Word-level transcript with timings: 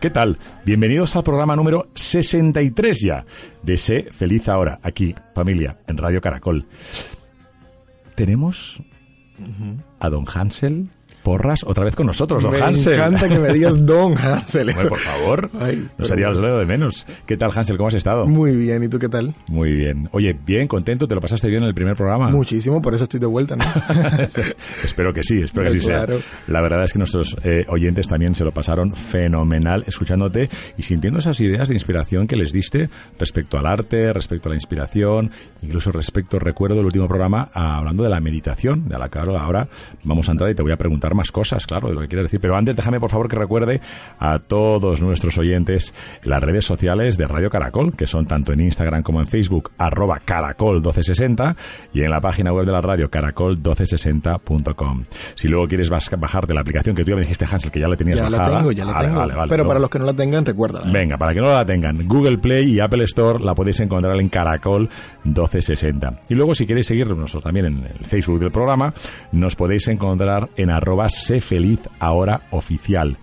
¿qué 0.00 0.10
tal? 0.10 0.38
Bienvenidos 0.64 1.16
al 1.16 1.24
programa 1.24 1.56
número 1.56 1.88
63 1.94 3.00
ya 3.00 3.24
de 3.62 3.76
Sé 3.76 4.08
Feliz 4.10 4.48
Ahora, 4.48 4.78
aquí, 4.82 5.14
familia, 5.34 5.78
en 5.86 5.96
Radio 5.96 6.20
Caracol. 6.20 6.66
Tenemos 8.14 8.82
a 10.00 10.08
don 10.08 10.24
Hansel 10.32 10.88
Porras 11.28 11.62
otra 11.62 11.84
vez 11.84 11.94
con 11.94 12.06
nosotros, 12.06 12.42
don 12.42 12.52
me 12.52 12.58
Hansel. 12.58 12.96
Me 12.96 13.04
encanta 13.04 13.28
que 13.28 13.38
me 13.38 13.52
digas 13.52 13.84
don 13.84 14.16
Hansel. 14.16 14.72
Por 14.88 14.98
favor, 14.98 15.50
Ay, 15.60 15.86
no 15.98 16.04
sería 16.06 16.28
el 16.28 16.40
de 16.40 16.64
menos. 16.64 17.04
¿Qué 17.26 17.36
tal, 17.36 17.50
Hansel? 17.54 17.76
¿Cómo 17.76 17.88
has 17.88 17.94
estado? 17.96 18.26
Muy 18.26 18.56
bien, 18.56 18.82
¿y 18.82 18.88
tú 18.88 18.98
qué 18.98 19.10
tal? 19.10 19.34
Muy 19.46 19.72
bien. 19.72 20.08
Oye, 20.12 20.34
bien, 20.46 20.66
contento, 20.66 21.06
¿te 21.06 21.14
lo 21.14 21.20
pasaste 21.20 21.50
bien 21.50 21.64
en 21.64 21.68
el 21.68 21.74
primer 21.74 21.96
programa? 21.96 22.30
Muchísimo, 22.30 22.80
por 22.80 22.94
eso 22.94 23.04
estoy 23.04 23.20
de 23.20 23.26
vuelta, 23.26 23.56
¿no? 23.56 23.64
espero 24.82 25.12
que 25.12 25.22
sí, 25.22 25.42
espero 25.42 25.70
que 25.70 25.76
así 25.76 25.86
Claro. 25.86 26.16
sea. 26.16 26.26
La 26.46 26.62
verdad 26.62 26.82
es 26.84 26.94
que 26.94 26.98
nuestros 26.98 27.36
eh, 27.44 27.66
oyentes 27.68 28.08
también 28.08 28.34
se 28.34 28.44
lo 28.44 28.52
pasaron 28.52 28.94
fenomenal 28.94 29.84
escuchándote 29.86 30.48
y 30.78 30.82
sintiendo 30.82 31.18
esas 31.18 31.38
ideas 31.40 31.68
de 31.68 31.74
inspiración 31.74 32.26
que 32.26 32.36
les 32.36 32.52
diste 32.52 32.88
respecto 33.18 33.58
al 33.58 33.66
arte, 33.66 34.14
respecto 34.14 34.48
a 34.48 34.52
la 34.52 34.56
inspiración, 34.56 35.30
incluso 35.60 35.92
respecto, 35.92 36.38
recuerdo 36.38 36.80
el 36.80 36.86
último 36.86 37.06
programa 37.06 37.50
ah, 37.52 37.76
hablando 37.76 38.02
de 38.02 38.08
la 38.08 38.20
meditación, 38.20 38.88
de 38.88 38.98
la 38.98 39.10
que 39.10 39.18
ahora 39.18 39.68
vamos 40.04 40.26
a 40.30 40.32
entrar 40.32 40.50
y 40.50 40.54
te 40.54 40.62
voy 40.62 40.72
a 40.72 40.78
preguntar 40.78 41.17
más 41.18 41.30
cosas, 41.32 41.66
claro, 41.66 41.88
de 41.88 41.94
lo 41.94 42.00
que 42.00 42.08
quieres 42.08 42.24
decir. 42.26 42.40
Pero 42.40 42.56
antes 42.56 42.74
déjame 42.74 42.98
por 43.00 43.10
favor 43.10 43.28
que 43.28 43.36
recuerde 43.36 43.80
a 44.18 44.38
todos 44.38 45.02
nuestros 45.02 45.36
oyentes 45.38 45.92
las 46.22 46.42
redes 46.42 46.64
sociales 46.64 47.16
de 47.18 47.26
Radio 47.26 47.50
Caracol, 47.50 47.92
que 47.94 48.06
son 48.06 48.24
tanto 48.24 48.52
en 48.52 48.60
Instagram 48.60 49.02
como 49.02 49.20
en 49.20 49.26
Facebook, 49.26 49.70
arroba 49.78 50.20
caracol 50.24 50.76
1260 50.76 51.56
y 51.92 52.02
en 52.02 52.10
la 52.10 52.20
página 52.20 52.52
web 52.52 52.64
de 52.66 52.72
la 52.72 52.80
radio 52.80 53.10
caracol1260.com. 53.10 55.04
Si 55.34 55.48
luego 55.48 55.66
quieres 55.68 55.90
bajarte 55.90 56.54
la 56.54 56.60
aplicación 56.60 56.94
que 56.96 57.04
tú 57.04 57.10
ya 57.10 57.16
me 57.16 57.22
dijiste, 57.22 57.44
Hansel, 57.50 57.70
que 57.70 57.80
ya 57.80 57.88
la 57.88 57.96
tenías 57.96 58.18
ya 58.18 58.30
la 58.30 58.38
bajada. 58.38 58.58
tengo, 58.58 58.72
ya 58.72 58.84
la 58.84 58.92
Vale, 58.92 59.06
tengo. 59.08 59.20
vale, 59.20 59.34
vale. 59.34 59.50
Pero 59.50 59.66
para 59.66 59.80
los 59.80 59.90
que 59.90 59.98
no 59.98 60.04
la 60.06 60.14
tengan, 60.14 60.44
recuérdala. 60.44 60.90
Venga, 60.90 61.16
para 61.16 61.34
que 61.34 61.40
no 61.40 61.48
la 61.48 61.64
tengan, 61.64 62.06
Google 62.06 62.38
Play 62.38 62.72
y 62.72 62.80
Apple 62.80 63.04
Store 63.04 63.42
la 63.42 63.54
podéis 63.54 63.80
encontrar 63.80 64.18
en 64.20 64.28
Caracol 64.28 64.88
1260. 65.24 66.10
Y 66.28 66.34
luego 66.34 66.54
si 66.54 66.66
queréis 66.66 66.86
seguirnos 66.86 67.36
también 67.42 67.66
en 67.66 67.84
el 67.98 68.04
Facebook 68.06 68.40
del 68.40 68.50
programa, 68.50 68.92
nos 69.32 69.56
podéis 69.56 69.88
encontrar 69.88 70.48
en 70.56 70.70
arroba 70.70 71.07
sé 71.08 71.40
feliz 71.40 71.80
ahora 71.98 72.42
oficial. 72.50 73.18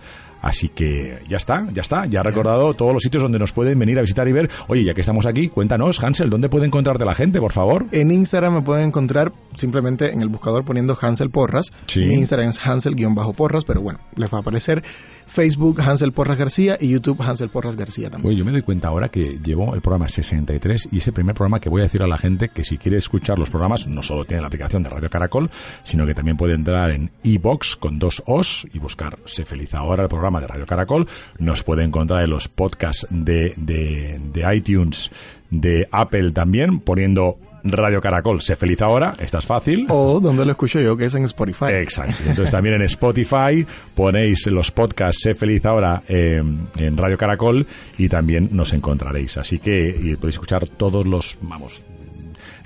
Así 0.46 0.68
que 0.68 1.18
ya 1.26 1.38
está, 1.38 1.66
ya 1.72 1.82
está, 1.82 2.06
ya 2.06 2.20
he 2.20 2.22
recordado 2.22 2.72
todos 2.74 2.92
los 2.92 3.02
sitios 3.02 3.20
donde 3.20 3.36
nos 3.36 3.52
pueden 3.52 3.78
venir 3.80 3.98
a 3.98 4.02
visitar 4.02 4.28
y 4.28 4.32
ver. 4.32 4.48
Oye, 4.68 4.84
ya 4.84 4.94
que 4.94 5.00
estamos 5.00 5.26
aquí, 5.26 5.48
cuéntanos, 5.48 6.00
Hansel, 6.02 6.30
¿dónde 6.30 6.48
puede 6.48 6.66
encontrarte 6.66 7.04
la 7.04 7.14
gente, 7.14 7.40
por 7.40 7.50
favor? 7.50 7.86
En 7.90 8.12
Instagram 8.12 8.54
me 8.54 8.62
pueden 8.62 8.86
encontrar 8.86 9.32
simplemente 9.56 10.12
en 10.12 10.22
el 10.22 10.28
buscador 10.28 10.64
poniendo 10.64 10.96
Hansel 11.00 11.30
Porras. 11.30 11.72
Sí. 11.86 12.04
Mi 12.04 12.14
Instagram 12.14 12.50
es 12.50 12.64
Hansel-Porras, 12.64 13.64
pero 13.64 13.80
bueno, 13.80 13.98
les 14.14 14.32
va 14.32 14.38
a 14.38 14.40
aparecer 14.42 14.84
Facebook 15.26 15.80
Hansel 15.80 16.12
Porras 16.12 16.38
García 16.38 16.78
y 16.80 16.88
YouTube 16.88 17.20
Hansel 17.20 17.50
Porras 17.50 17.76
García 17.76 18.10
también. 18.10 18.28
Oye, 18.28 18.38
yo 18.38 18.44
me 18.44 18.52
doy 18.52 18.62
cuenta 18.62 18.88
ahora 18.88 19.08
que 19.08 19.38
llevo 19.42 19.74
el 19.74 19.80
programa 19.80 20.08
63 20.08 20.88
y 20.92 20.98
ese 20.98 21.12
primer 21.12 21.34
programa 21.34 21.60
que 21.60 21.68
voy 21.68 21.80
a 21.80 21.84
decir 21.84 22.02
a 22.02 22.06
la 22.06 22.18
gente 22.18 22.48
que 22.48 22.64
si 22.64 22.78
quiere 22.78 22.96
escuchar 22.96 23.38
los 23.38 23.50
programas 23.50 23.86
no 23.86 24.02
solo 24.02 24.24
tiene 24.24 24.40
la 24.40 24.46
aplicación 24.46 24.82
de 24.82 24.90
Radio 24.90 25.10
Caracol, 25.10 25.50
sino 25.82 26.06
que 26.06 26.14
también 26.14 26.36
puede 26.36 26.54
entrar 26.54 26.90
en 26.90 27.10
iBox 27.22 27.76
con 27.76 27.98
dos 27.98 28.22
O's 28.26 28.66
y 28.72 28.78
buscar 28.78 29.18
Se 29.24 29.44
Feliz 29.44 29.74
Ahora, 29.74 30.04
el 30.04 30.08
programa 30.08 30.40
de 30.40 30.46
Radio 30.46 30.66
Caracol. 30.66 31.06
Nos 31.38 31.62
puede 31.62 31.84
encontrar 31.84 32.24
en 32.24 32.30
los 32.30 32.48
podcasts 32.48 33.06
de, 33.10 33.52
de, 33.56 34.20
de 34.32 34.56
iTunes, 34.56 35.10
de 35.50 35.88
Apple 35.90 36.32
también, 36.32 36.80
poniendo 36.80 37.38
Radio 37.70 38.00
Caracol 38.00 38.40
Se 38.40 38.56
Feliz 38.56 38.82
Ahora. 38.82 39.14
Esta 39.18 39.38
es 39.38 39.46
fácil. 39.46 39.86
O 39.88 40.20
donde 40.20 40.44
lo 40.44 40.52
escucho 40.52 40.80
yo, 40.80 40.96
que 40.96 41.06
es 41.06 41.14
en 41.14 41.24
Spotify. 41.24 41.72
Exacto. 41.72 42.14
Entonces 42.26 42.50
también 42.50 42.76
en 42.76 42.82
Spotify 42.82 43.66
ponéis 43.94 44.46
los 44.48 44.70
podcasts 44.70 45.22
Sé 45.22 45.34
Feliz 45.34 45.64
Ahora 45.64 46.02
eh, 46.08 46.42
en 46.76 46.96
Radio 46.96 47.16
Caracol 47.16 47.66
y 47.98 48.08
también 48.08 48.48
nos 48.52 48.72
encontraréis. 48.72 49.36
Así 49.36 49.58
que 49.58 49.88
y 49.88 50.16
podéis 50.16 50.36
escuchar 50.36 50.66
todos 50.66 51.06
los, 51.06 51.38
vamos, 51.40 51.84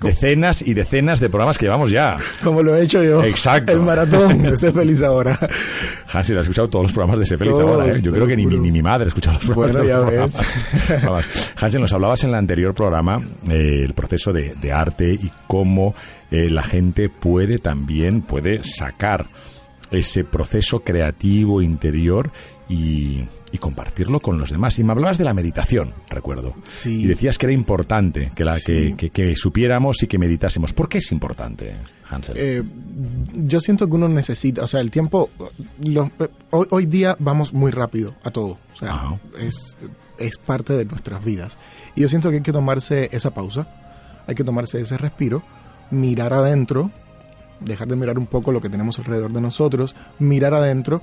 decenas 0.01 0.63
y 0.63 0.75
decenas 0.75 1.21
de 1.21 1.29
programas 1.29 1.59
que 1.59 1.67
llevamos 1.67 1.91
ya. 1.91 2.19
Como 2.43 2.63
lo 2.63 2.75
he 2.77 2.83
hecho 2.83 3.03
yo. 3.03 3.23
Exacto. 3.23 3.73
El 3.73 3.81
maratón 3.81 4.43
de 4.43 4.57
Sé 4.57 4.73
Feliz 4.73 5.03
Ahora. 5.03 5.39
Hansi, 6.13 6.35
has 6.35 6.41
escuchado 6.41 6.69
todos 6.69 6.85
los 6.85 6.93
programas 6.93 7.19
de 7.21 7.25
Sé 7.27 7.39
Feliz 7.39 7.53
Todos, 7.53 7.71
Ahora. 7.71 7.87
¿eh? 7.87 8.01
Yo 8.03 8.13
creo 8.13 8.27
que 8.27 8.37
ni, 8.37 8.47
ni 8.47 8.71
mi 8.71 8.83
madre 8.83 9.05
ha 9.05 9.09
escuchado 9.09 9.37
los 9.37 9.47
programas. 9.47 9.77
Bueno, 9.77 9.89
ya 9.89 10.01
ves. 10.01 10.41
programas. 10.87 11.53
Hansi, 11.57 11.79
nos 11.79 11.93
hablabas 11.93 12.25
en 12.25 12.31
el 12.31 12.37
anterior 12.37 12.75
programa 12.75 13.23
eh, 13.49 13.83
el 13.85 13.95
proceso 13.95 14.33
de, 14.33 14.55
de 14.55 14.73
arte 14.73 15.13
y 15.13 15.31
cómo 15.47 15.95
eh, 16.31 16.49
la 16.51 16.63
gente 16.63 17.09
puede 17.09 17.59
también, 17.59 18.23
puede 18.23 18.63
sacar 18.63 19.27
ese 19.91 20.25
proceso 20.25 20.81
creativo 20.81 21.63
interior 21.63 22.31
y, 22.71 23.25
y 23.53 23.59
compartirlo 23.59 24.21
con 24.21 24.39
los 24.39 24.51
demás. 24.51 24.79
Y 24.79 24.85
me 24.85 24.93
hablabas 24.93 25.19
de 25.19 25.25
la 25.25 25.35
meditación, 25.35 25.93
recuerdo. 26.09 26.55
Sí. 26.65 27.03
Y 27.03 27.07
decías 27.07 27.37
que 27.37 27.47
era 27.47 27.53
importante 27.53 28.31
que, 28.35 28.45
la, 28.45 28.55
Sí. 28.55 28.65
que, 28.65 28.97
que- 28.97 29.11
que 29.11 29.37
supiéramos 29.37 30.03
y 30.03 30.07
que 30.07 30.19
meditásemos. 30.19 30.73
¿Por 30.73 30.89
qué 30.89 30.99
es 30.99 31.11
importante, 31.13 31.75
Hansel? 32.09 32.35
Eh, 32.39 32.63
yo 33.35 33.61
siento 33.61 33.87
que 33.89 33.95
uno 33.95 34.09
necesita, 34.09 34.63
o 34.63 34.69
sea, 34.69 34.81
el 34.81 34.91
tiempo, 34.91 35.31
lo- 35.85 36.11
hoy, 36.51 36.67
hoy 36.71 36.87
día 36.87 37.17
vamos 37.19 37.53
muy 37.53 37.73
rápido 37.73 38.15
a 38.23 38.31
todo, 38.31 38.59
o 38.73 38.77
sea, 38.79 38.91
Ajá. 38.95 39.21
es, 39.39 39.77
es 40.19 40.39
parte 40.39 40.75
de 40.75 40.85
nuestras 40.85 41.25
vidas. 41.25 41.59
Y 41.97 42.03
yo 42.03 42.09
siento 42.09 42.31
que 42.31 42.37
hay 42.37 42.43
que 42.43 42.53
tomarse 42.53 43.09
esa 43.13 43.35
pausa, 43.35 44.23
hay 44.29 44.35
que 44.37 44.45
tomarse 44.45 44.81
ese 44.81 44.97
respiro, 44.97 45.43
mirar 45.91 46.33
adentro, 46.35 46.93
dejar 47.61 47.89
de 47.89 47.97
mirar 47.97 48.17
un 48.19 48.27
poco 48.27 48.53
lo 48.53 48.61
que 48.61 48.69
tenemos 48.69 48.99
alrededor 49.01 49.33
de 49.33 49.41
nosotros, 49.41 49.95
mirar 50.21 50.55
adentro, 50.55 51.03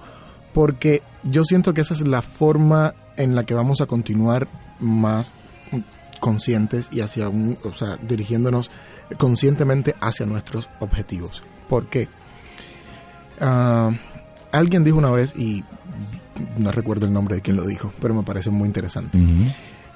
porque 0.53 1.01
yo 1.23 1.43
siento 1.43 1.73
que 1.73 1.81
esa 1.81 1.93
es 1.93 2.01
la 2.01 2.21
forma 2.21 2.93
en 3.15 3.35
la 3.35 3.43
que 3.43 3.53
vamos 3.53 3.81
a 3.81 3.85
continuar 3.85 4.47
más 4.79 5.33
conscientes 6.19 6.89
y 6.91 7.01
hacia 7.01 7.29
un, 7.29 7.57
o 7.63 7.73
sea, 7.73 7.97
dirigiéndonos 7.97 8.71
conscientemente 9.17 9.95
hacia 9.99 10.25
nuestros 10.25 10.69
objetivos. 10.79 11.43
¿Por 11.69 11.87
qué? 11.87 12.07
Ah, 13.39 13.91
alguien 14.51 14.83
dijo 14.83 14.97
una 14.97 15.11
vez, 15.11 15.35
y 15.37 15.63
no 16.57 16.71
recuerdo 16.71 17.05
el 17.05 17.13
nombre 17.13 17.35
de 17.35 17.41
quien 17.41 17.55
lo 17.55 17.65
dijo, 17.65 17.93
pero 18.01 18.13
me 18.13 18.23
parece 18.23 18.49
muy 18.49 18.67
interesante. 18.67 19.17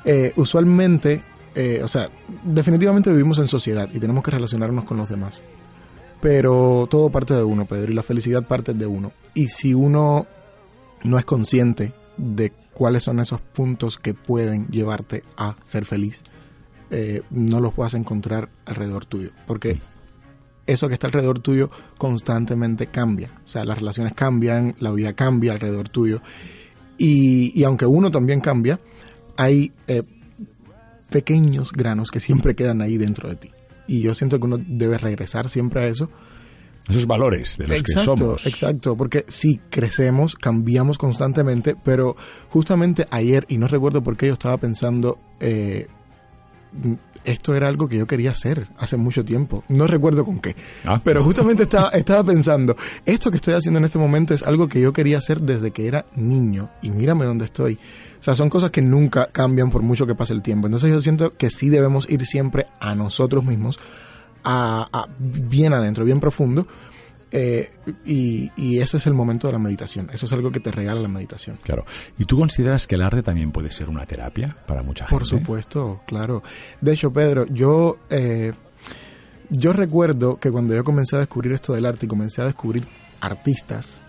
Eh, 0.06 0.34
usualmente, 0.36 1.24
eh, 1.56 1.82
o 1.84 1.88
sea, 1.88 2.10
definitivamente 2.44 3.10
vivimos 3.12 3.40
en 3.40 3.48
sociedad 3.48 3.90
y 3.94 4.00
tenemos 4.00 4.24
que 4.24 4.32
relacionarnos 4.32 4.86
con 4.86 4.98
los 4.98 5.10
demás. 5.10 5.42
Pero 6.22 6.88
todo 6.90 7.10
parte 7.10 7.34
de 7.34 7.44
uno, 7.44 7.66
Pedro, 7.66 7.92
y 7.92 7.96
la 7.96 8.04
felicidad 8.04 8.44
parte 8.44 8.74
de 8.74 8.86
uno. 8.86 9.12
Y 9.34 9.48
si 9.48 9.74
uno 9.74 10.28
no 11.04 11.18
es 11.18 11.26
consciente 11.26 11.94
de 12.18 12.52
cuáles 12.74 13.04
son 13.04 13.20
esos 13.20 13.42
puntos 13.42 13.98
que 13.98 14.14
pueden 14.14 14.68
llevarte 14.68 15.24
a 15.38 15.56
ser 15.64 15.86
feliz, 15.86 16.24
eh, 16.90 17.22
no 17.30 17.60
los 17.60 17.76
vas 17.76 17.94
a 17.94 17.98
encontrar 17.98 18.50
alrededor 18.66 19.06
tuyo. 19.06 19.32
Porque 19.48 19.80
eso 20.68 20.88
que 20.88 20.94
está 20.94 21.08
alrededor 21.08 21.40
tuyo 21.40 21.70
constantemente 21.98 22.88
cambia. 22.88 23.32
O 23.44 23.48
sea, 23.48 23.66
las 23.66 23.78
relaciones 23.78 24.14
cambian, 24.14 24.76
la 24.80 24.92
vida 24.92 25.14
cambia 25.14 25.54
alrededor 25.54 25.90
tuyo. 25.90 26.22
Y, 26.98 27.60
y 27.60 27.64
aunque 27.64 27.86
uno 27.86 28.12
también 28.12 28.42
cambia, 28.42 28.80
hay 29.38 29.74
eh, 29.88 30.04
pequeños 31.10 31.72
granos 31.72 32.12
que 32.12 32.20
siempre 32.20 32.56
quedan 32.56 32.82
ahí 32.82 32.98
dentro 32.98 33.30
de 33.30 33.36
ti. 33.36 33.52
Y 33.88 34.02
yo 34.02 34.14
siento 34.14 34.40
que 34.40 34.46
uno 34.46 34.58
debe 34.58 34.98
regresar 34.98 35.50
siempre 35.50 35.84
a 35.84 35.88
eso. 35.88 36.10
Esos 36.90 37.08
valores 37.08 37.58
de 37.58 37.68
los 37.68 37.80
exacto, 37.80 38.14
que 38.14 38.20
somos. 38.20 38.46
exacto, 38.48 38.98
porque 38.98 39.26
sí, 39.28 39.60
crecemos, 39.70 40.36
cambiamos 40.36 40.98
constantemente, 40.98 41.76
pero 41.84 42.16
justamente 42.50 43.08
ayer, 43.12 43.46
y 43.50 43.58
no 43.58 43.68
recuerdo 43.68 44.02
por 44.02 44.18
qué 44.18 44.28
yo 44.28 44.34
estaba 44.34 44.58
pensando 44.58 45.20
eh, 45.40 45.88
esto 47.26 47.54
era 47.54 47.68
algo 47.68 47.88
que 47.88 47.98
yo 47.98 48.08
quería 48.08 48.32
hacer 48.32 48.68
hace 48.78 48.98
mucho 48.98 49.26
tiempo. 49.26 49.64
No 49.68 49.88
recuerdo 49.88 50.26
con 50.26 50.40
qué. 50.40 50.56
Ah. 50.86 51.02
Pero 51.04 51.24
justamente 51.24 51.64
estaba, 51.64 51.90
estaba 51.90 52.24
pensando, 52.24 52.76
esto 53.06 53.30
que 53.30 53.38
estoy 53.38 53.54
haciendo 53.54 53.80
en 53.80 53.86
este 53.86 54.00
momento 54.00 54.34
es 54.34 54.44
algo 54.44 54.68
que 54.68 54.80
yo 54.80 54.94
quería 54.94 55.18
hacer 55.18 55.42
desde 55.42 55.72
que 55.72 55.88
era 55.88 56.06
niño. 56.16 56.70
Y 56.82 56.92
mírame 56.92 57.26
dónde 57.26 57.46
estoy. 57.46 57.76
O 58.20 58.24
sea, 58.24 58.36
son 58.36 58.50
cosas 58.50 58.72
que 58.72 58.82
nunca 58.82 59.28
cambian 59.32 59.70
por 59.70 59.82
mucho 59.82 60.08
que 60.08 60.16
pase 60.16 60.34
el 60.34 60.42
tiempo. 60.42 60.68
Entonces 60.68 60.90
yo 60.90 61.02
siento 61.02 61.34
que 61.38 61.50
sí 61.50 61.70
debemos 61.70 62.10
ir 62.10 62.26
siempre 62.26 62.66
a 62.80 62.96
nosotros 62.96 63.44
mismos, 63.44 63.80
a 64.44 65.08
bien 65.20 65.74
adentro, 65.74 66.06
bien 66.06 66.20
profundo, 66.20 66.68
eh, 67.32 67.72
y, 68.06 68.80
ese 68.80 68.98
es 68.98 69.08
el 69.08 69.14
momento 69.14 69.48
de 69.48 69.54
la 69.54 69.60
meditación. 69.60 70.10
Eso 70.12 70.26
es 70.26 70.34
algo 70.34 70.52
que 70.52 70.60
te 70.60 70.72
regala 70.72 71.00
la 71.02 71.08
meditación. 71.08 71.58
Claro. 71.64 71.86
¿Y 72.18 72.26
tú 72.26 72.38
consideras 72.38 72.88
que 72.88 72.96
el 72.96 73.02
arte 73.02 73.24
también 73.24 73.52
puede 73.52 73.72
ser 73.72 73.90
una 73.90 74.06
terapia 74.06 74.58
para 74.68 74.84
mucha 74.84 75.06
gente? 75.06 75.18
Por 75.18 75.26
supuesto, 75.26 76.02
claro. 76.06 76.44
De 76.82 76.94
hecho, 76.94 77.12
Pedro, 77.12 77.46
yo, 77.48 77.98
eh, 78.10 78.54
yo 79.50 79.72
recuerdo 79.72 80.40
que 80.40 80.52
cuando 80.52 80.76
yo 80.76 80.84
comencé 80.84 81.16
a 81.16 81.20
descubrir 81.20 81.54
esto 81.54 81.74
del 81.74 81.86
arte 81.86 82.06
y 82.06 82.10
comencé 82.10 82.42
a 82.42 82.46
descubrir 82.46 82.86
artistas, 83.22 84.04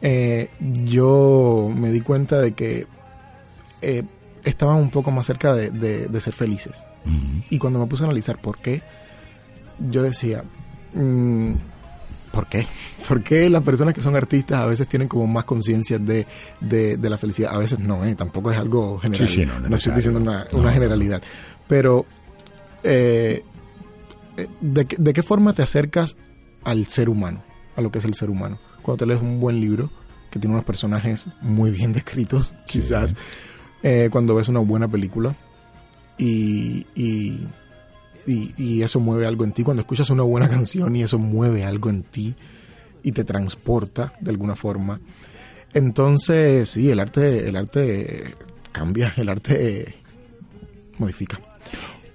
eh, 0.00 0.50
yo 0.60 1.70
me 1.74 1.90
di 1.92 2.00
cuenta 2.00 2.40
de 2.40 2.52
que 2.52 2.86
estaban 4.44 4.76
un 4.76 4.90
poco 4.90 5.10
más 5.10 5.26
cerca 5.26 5.54
de, 5.54 6.20
ser 6.20 6.32
felices. 6.32 6.86
Y 7.50 7.58
cuando 7.58 7.78
me 7.78 7.86
puse 7.86 8.04
a 8.04 8.06
analizar 8.06 8.40
por 8.40 8.58
qué, 8.58 8.82
yo 9.88 10.02
decía, 10.02 10.44
mm, 10.94 11.54
¿Por 12.30 12.46
qué? 12.46 12.64
¿Por 13.08 13.22
qué 13.22 13.50
las 13.50 13.62
personas 13.62 13.92
que 13.92 14.02
son 14.02 14.14
artistas 14.14 14.60
a 14.60 14.66
veces 14.66 14.86
tienen 14.86 15.08
como 15.08 15.26
más 15.26 15.44
conciencia 15.44 15.98
de, 15.98 16.26
de, 16.60 16.96
la 17.10 17.18
felicidad? 17.18 17.54
A 17.54 17.58
veces 17.58 17.78
no, 17.78 18.04
¿eh? 18.04 18.14
tampoco 18.14 18.52
es 18.52 18.58
algo 18.58 18.98
general. 19.00 19.68
no, 19.68 19.76
estoy 19.76 19.94
diciendo 19.94 20.20
una, 20.20 20.72
generalidad. 20.72 21.22
Pero, 21.66 22.06
eh, 22.84 23.42
eh, 24.36 24.48
¿de, 24.60 24.86
¿de, 24.96 25.12
qué 25.12 25.22
forma 25.22 25.54
te 25.54 25.62
acercas 25.62 26.16
al 26.62 26.86
ser 26.86 27.08
humano? 27.08 27.42
A 27.76 27.80
lo 27.80 27.90
que 27.90 27.98
es 27.98 28.04
el 28.04 28.14
ser 28.14 28.30
humano. 28.30 28.60
Cuando 28.82 29.04
te 29.04 29.06
lees 29.06 29.22
un 29.22 29.40
buen 29.40 29.60
libro 29.60 29.90
que 30.30 30.38
tiene 30.38 30.54
unos 30.54 30.64
personajes 30.64 31.28
muy 31.40 31.72
bien 31.72 31.92
descritos, 31.92 32.54
quizás. 32.66 33.14
Eh, 33.82 34.08
cuando 34.12 34.34
ves 34.36 34.48
una 34.48 34.60
buena 34.60 34.86
película 34.86 35.34
y, 36.16 36.86
y 36.94 37.48
y, 38.26 38.82
eso 38.82 39.00
mueve 39.00 39.26
algo 39.26 39.44
en 39.44 39.52
ti. 39.52 39.62
Cuando 39.62 39.80
escuchas 39.82 40.10
una 40.10 40.22
buena 40.22 40.48
canción 40.50 40.94
y 40.96 41.02
eso 41.02 41.18
mueve 41.18 41.64
algo 41.64 41.90
en 41.90 42.02
ti 42.02 42.34
y 43.02 43.12
te 43.12 43.24
transporta 43.24 44.14
de 44.20 44.30
alguna 44.30 44.56
forma. 44.56 45.00
Entonces, 45.72 46.68
sí, 46.68 46.90
el 46.90 47.00
arte, 47.00 47.48
el 47.48 47.56
arte 47.56 48.34
cambia, 48.72 49.14
el 49.16 49.28
arte 49.28 49.94
modifica. 50.98 51.40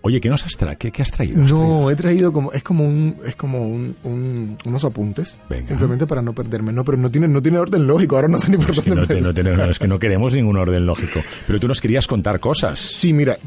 Oye, 0.05 0.21
¿qué 0.21 0.29
nos 0.29 0.45
has 0.45 0.55
traído? 0.55 0.77
¿Qué, 0.77 1.01
has 1.01 1.09
traído? 1.09 1.41
no, 1.41 1.89
he 1.89 1.95
traído 1.95 2.31
como, 2.31 2.51
es 2.51 2.61
como 2.61 2.87
un, 2.87 3.17
es 3.25 3.35
como 3.35 3.67
un, 3.67 4.55
unos 4.63 4.85
apuntes. 4.85 5.39
Simplemente 5.65 6.05
para 6.05 6.21
no 6.21 6.31
perderme. 6.31 6.71
No, 6.71 6.85
pero 6.85 6.95
no 6.95 7.09
tiene, 7.09 7.27
no 7.27 7.41
tiene 7.41 7.57
orden 7.57 7.87
lógico. 7.87 8.15
Ahora 8.15 8.27
no 8.27 8.37
sé 8.37 8.51
ni 8.51 8.57
por 8.57 8.75
dónde 8.75 9.43
no, 9.43 9.63
Es 9.65 9.79
que 9.79 9.87
no 9.87 9.97
queremos 9.97 10.35
ningún 10.35 10.57
orden 10.57 10.85
lógico. 10.85 11.21
Pero 11.47 11.59
tú 11.59 11.67
nos 11.67 11.81
querías 11.81 12.05
contar 12.05 12.39
cosas. 12.39 12.79
Sí, 12.79 13.13
mira, 13.13 13.39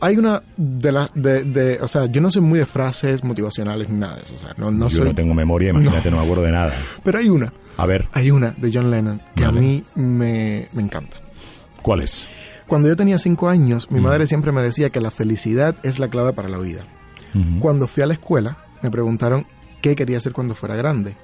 hay 0.00 0.16
una 0.16 0.42
de 0.56 0.92
las, 0.92 1.10
de, 1.14 1.44
de, 1.44 1.78
o 1.82 1.88
sea, 1.88 2.06
yo 2.06 2.22
no 2.22 2.30
soy 2.30 2.40
muy 2.40 2.58
de 2.58 2.64
frases 2.64 3.22
motivacionales 3.22 3.90
ni 3.90 3.98
nada 3.98 4.16
de 4.16 4.22
eso. 4.22 4.34
O 4.34 4.38
sea, 4.38 4.54
no, 4.56 4.70
no 4.70 4.88
yo 4.88 5.04
no 5.04 5.14
tengo 5.14 5.34
memoria, 5.34 5.72
imagínate, 5.72 6.10
no. 6.10 6.16
me 6.16 6.22
acuerdo 6.22 6.44
de 6.44 6.52
nada. 6.52 6.72
Pero 7.04 7.18
hay 7.18 7.28
una. 7.28 7.52
A 7.76 7.84
ver. 7.84 8.08
Hay 8.12 8.30
una 8.30 8.52
de 8.56 8.70
John 8.72 8.90
Lennon 8.90 9.20
que 9.34 9.44
a 9.44 9.52
mí 9.52 9.84
me, 9.94 10.68
me 10.72 10.80
encanta. 10.80 11.18
¿Cuál 11.82 12.00
es? 12.00 12.26
Cuando 12.68 12.88
yo 12.88 12.96
tenía 12.96 13.18
cinco 13.18 13.48
años, 13.48 13.90
mi 13.90 13.98
madre 13.98 14.26
siempre 14.26 14.52
me 14.52 14.62
decía 14.62 14.90
que 14.90 15.00
la 15.00 15.10
felicidad 15.10 15.76
es 15.82 15.98
la 15.98 16.08
clave 16.08 16.34
para 16.34 16.48
la 16.48 16.58
vida. 16.58 16.82
Cuando 17.60 17.86
fui 17.86 18.02
a 18.02 18.06
la 18.06 18.12
escuela, 18.12 18.58
me 18.82 18.90
preguntaron 18.90 19.46
qué 19.80 19.96
quería 19.96 20.18
hacer 20.18 20.32
cuando 20.32 20.54
fuera 20.54 20.76
grande. 20.76 21.16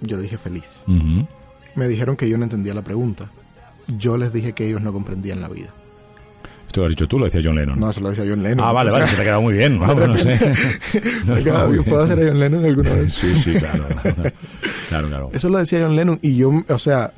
Yo 0.00 0.18
dije 0.18 0.38
feliz. 0.38 0.84
Me 1.76 1.86
dijeron 1.86 2.16
que 2.16 2.28
yo 2.28 2.36
no 2.36 2.44
entendía 2.44 2.74
la 2.74 2.82
pregunta. 2.82 3.30
Yo 3.96 4.18
les 4.18 4.32
dije 4.32 4.52
que 4.52 4.66
ellos 4.66 4.82
no 4.82 4.92
comprendían 4.92 5.40
la 5.40 5.48
vida. 5.48 5.68
Esto 6.66 6.80
lo 6.80 6.86
has 6.86 6.90
dicho 6.90 7.06
tú, 7.06 7.18
lo 7.18 7.24
decía 7.24 7.40
John 7.42 7.54
Lennon. 7.54 7.80
No, 7.80 7.92
se 7.92 8.00
lo 8.00 8.10
decía 8.10 8.24
John 8.28 8.42
Lennon. 8.42 8.66
Ah, 8.66 8.72
vale, 8.72 8.90
vale, 8.90 9.06
se 9.06 9.14
te 9.16 9.22
ha 9.22 9.24
quedado 9.24 9.40
muy 9.40 9.54
bien. 9.54 9.78
Vamos, 9.80 10.08
no 10.08 10.18
sé. 10.18 10.36
¿Puedo 11.86 12.02
hacer 12.02 12.18
a 12.18 12.28
John 12.28 12.40
Lennon 12.40 12.64
alguna 12.64 12.92
vez? 12.92 13.14
Sí, 13.14 13.34
sí, 13.40 13.54
claro. 13.54 13.86
claro, 14.88 15.08
claro. 15.08 15.30
Eso 15.32 15.48
lo 15.48 15.58
decía 15.58 15.80
John 15.80 15.96
Lennon 15.96 16.18
y 16.20 16.36
yo, 16.36 16.52
o 16.68 16.78
sea, 16.78 17.12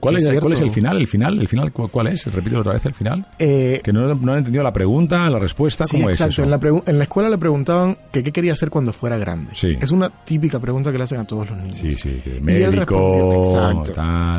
¿Cuál, 0.00 0.16
es, 0.16 0.40
¿Cuál, 0.40 0.52
es, 0.52 0.60
el 0.60 0.70
final? 0.70 0.96
¿El 0.96 1.06
final? 1.06 1.38
¿El 1.40 1.48
final 1.48 1.72
cuál 1.72 2.06
es? 2.08 2.26
Repito 2.32 2.60
otra 2.60 2.72
vez 2.72 2.84
el 2.86 2.94
final. 2.94 3.26
Eh, 3.38 3.80
que 3.82 3.92
no, 3.92 4.14
no, 4.14 4.32
han 4.32 4.38
entendido 4.38 4.62
la 4.64 4.72
pregunta, 4.72 5.28
la 5.30 5.38
respuesta, 5.38 5.84
¿cómo 5.90 6.10
es 6.10 6.20
eso? 6.20 6.42
En 6.42 6.50
la, 6.50 6.60
en 6.86 6.98
la 6.98 7.04
escuela 7.04 7.28
le 7.28 7.38
preguntaban 7.38 7.96
que 8.10 8.22
qué 8.22 8.32
quería 8.32 8.52
hacer 8.52 8.70
cuando 8.70 8.92
fuera 8.92 9.16
grande. 9.18 9.50
Sí. 9.54 9.76
Es 9.80 9.90
una 9.90 10.08
típica 10.10 10.58
pregunta 10.60 10.92
que 10.92 10.98
le 10.98 11.04
hacen 11.04 11.20
a 11.20 11.24
todos 11.24 11.50
los 11.50 11.58
niños. 11.58 11.78
Sí, 11.78 11.94
sí, 11.94 12.22
médico, 12.40 13.44
exacto. 13.44 13.92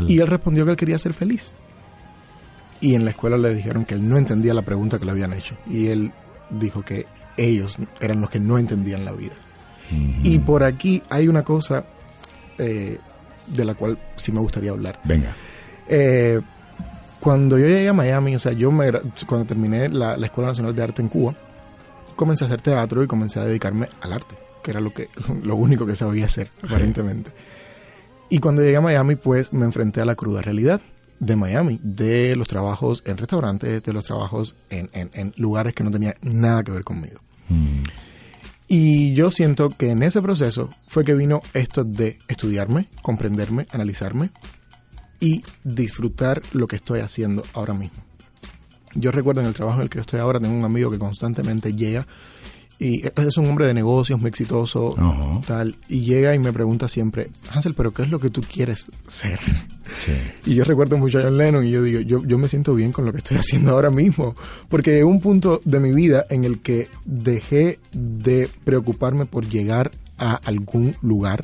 Y 0.08 0.20
él 0.20 0.28
respondió 0.28 0.66
que 0.66 0.72
él 0.72 0.78
quería 0.78 0.98
ser 0.98 1.14
feliz. 1.14 1.54
Y 2.82 2.96
en 2.96 3.06
la 3.06 3.12
escuela 3.12 3.38
le 3.38 3.56
dijeron 3.56 3.86
que 3.86 3.96
él 3.96 4.08
no 4.08 4.18
entendía 4.18 4.54
la 4.54 4.62
pregunta 4.62 5.00
que 5.00 5.06
le 5.06 5.12
habían 5.12 5.34
hecho. 5.34 5.56
Y 5.70 5.88
él 5.88 6.12
dijo 6.50 6.82
que 6.82 7.06
ellos 7.38 7.78
eran 8.02 8.22
los 8.22 8.30
que 8.30 8.40
no 8.40 8.58
entendían 8.58 9.06
la 9.06 9.12
vida. 9.12 9.34
Y 10.24 10.40
por 10.40 10.64
aquí 10.64 11.04
hay 11.10 11.28
una 11.28 11.44
cosa 11.44 11.86
eh, 12.58 12.98
de 13.48 13.66
la 13.66 13.76
cual 13.76 13.98
sí 14.16 14.32
me 14.32 14.40
gustaría 14.40 14.72
hablar. 14.72 15.00
Venga. 15.04 15.36
Eh, 15.88 16.42
cuando 17.20 17.58
yo 17.58 17.68
llegué 17.68 17.88
a 17.88 17.94
Miami, 17.94 18.36
o 18.36 18.40
sea, 18.40 18.52
yo 18.52 18.72
me, 18.72 18.92
cuando 19.26 19.46
terminé 19.46 19.90
la, 19.90 20.16
Escuela 20.16 20.50
Nacional 20.50 20.76
de 20.76 20.84
Arte 20.84 21.02
en 21.02 21.08
Cuba, 21.08 21.34
comencé 22.16 22.44
a 22.44 22.48
hacer 22.48 22.62
teatro 22.62 23.04
y 23.04 23.08
comencé 23.08 23.40
a 23.40 23.46
dedicarme 23.46 23.88
al 24.02 24.14
arte, 24.14 24.36
que 24.62 24.72
era 24.72 24.82
lo, 24.82 24.94
que, 24.94 25.08
lo 25.44 25.56
único 25.56 25.86
que 25.86 25.96
sabía 25.96 26.26
hacer, 26.26 26.52
aparentemente. 26.62 27.32
Y 28.30 28.40
cuando 28.40 28.62
llegué 28.62 28.78
a 28.78 28.82
Miami, 28.82 29.16
pues 29.16 29.54
me 29.54 29.66
enfrenté 29.66 30.02
a 30.02 30.06
la 30.06 30.16
cruda 30.16 30.42
realidad 30.42 30.82
de 31.20 31.36
Miami, 31.36 31.80
de 31.82 32.36
los 32.36 32.48
trabajos 32.48 33.04
en 33.06 33.18
restaurantes, 33.18 33.84
de 33.84 33.94
los 33.94 34.04
trabajos 34.04 34.56
en, 34.70 34.90
en, 34.92 35.34
lugares 35.38 35.74
que 35.74 35.84
no 35.84 35.92
tenían 35.92 36.16
nada 36.22 36.64
que 36.64 36.72
ver 36.72 36.84
conmigo. 36.84 37.22
Mm. 37.48 37.84
Y 38.76 39.14
yo 39.14 39.30
siento 39.30 39.70
que 39.70 39.92
en 39.92 40.02
ese 40.02 40.20
proceso 40.20 40.72
fue 40.88 41.04
que 41.04 41.14
vino 41.14 41.44
esto 41.54 41.84
de 41.84 42.18
estudiarme, 42.28 42.88
comprenderme, 43.04 43.68
analizarme 43.70 44.32
y 45.20 45.44
disfrutar 45.64 46.42
lo 46.54 46.66
que 46.66 46.78
estoy 46.78 47.02
haciendo 47.02 47.44
ahora 47.54 47.76
mismo. 47.76 48.04
Yo 48.96 49.12
recuerdo 49.12 49.42
en 49.42 49.48
el 49.48 49.54
trabajo 49.54 49.78
en 49.78 49.84
el 49.84 49.90
que 49.92 50.00
estoy 50.00 50.20
ahora, 50.22 50.40
tengo 50.40 50.56
un 50.56 50.66
amigo 50.66 50.90
que 50.90 50.98
constantemente 50.98 51.76
llega 51.76 52.08
y 52.80 53.04
es 53.06 53.38
un 53.38 53.48
hombre 53.48 53.68
de 53.68 53.74
negocios 53.74 54.20
muy 54.20 54.30
exitoso, 54.30 54.96
tal, 55.48 55.76
y 55.88 56.02
llega 56.02 56.36
y 56.36 56.40
me 56.40 56.52
pregunta 56.52 56.88
siempre, 56.88 57.30
Hansel, 57.52 57.74
pero 57.76 57.94
¿qué 57.94 58.04
es 58.04 58.10
lo 58.10 58.20
que 58.20 58.30
tú 58.30 58.42
quieres 58.42 58.88
ser? 59.08 59.40
Y 60.46 60.56
yo 60.56 60.64
recuerdo 60.64 60.98
mucho 60.98 61.20
a 61.20 61.24
John 61.24 61.38
Lennon 61.38 61.68
y 61.68 61.72
yo 61.72 61.84
digo, 61.84 62.00
yo, 62.00 62.24
yo 62.26 62.38
me 62.38 62.48
siento 62.48 62.74
bien 62.74 62.92
con 62.92 63.06
lo 63.06 63.12
que 63.12 63.20
estoy 63.20 63.38
haciendo 63.40 63.72
ahora 63.72 63.92
mismo, 63.92 64.36
porque 64.68 64.98
es 64.98 65.04
un 65.04 65.22
punto 65.22 65.62
de 65.66 65.80
mi 65.80 65.92
vida 65.92 66.26
en 66.30 66.44
el 66.46 66.60
que 66.62 66.90
dejé 67.06 67.80
de 67.92 68.50
preocuparme 68.64 69.26
por 69.26 69.48
llegar 69.48 69.92
a 70.18 70.36
algún 70.36 70.96
lugar. 71.02 71.44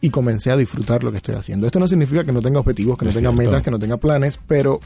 Y 0.00 0.10
comencé 0.10 0.50
a 0.50 0.56
disfrutar 0.56 1.04
lo 1.04 1.12
que 1.12 1.18
estoy 1.18 1.36
haciendo. 1.36 1.64
Esto 1.64 1.78
no 1.78 1.86
significa 1.86 2.24
que 2.24 2.32
no 2.32 2.42
tenga 2.42 2.58
objetivos, 2.58 2.98
que 2.98 3.04
no 3.04 3.12
tenga 3.12 3.30
metas, 3.30 3.62
que 3.62 3.70
no 3.70 3.78
tenga 3.78 3.98
planes, 3.98 4.38
pero 4.48 4.80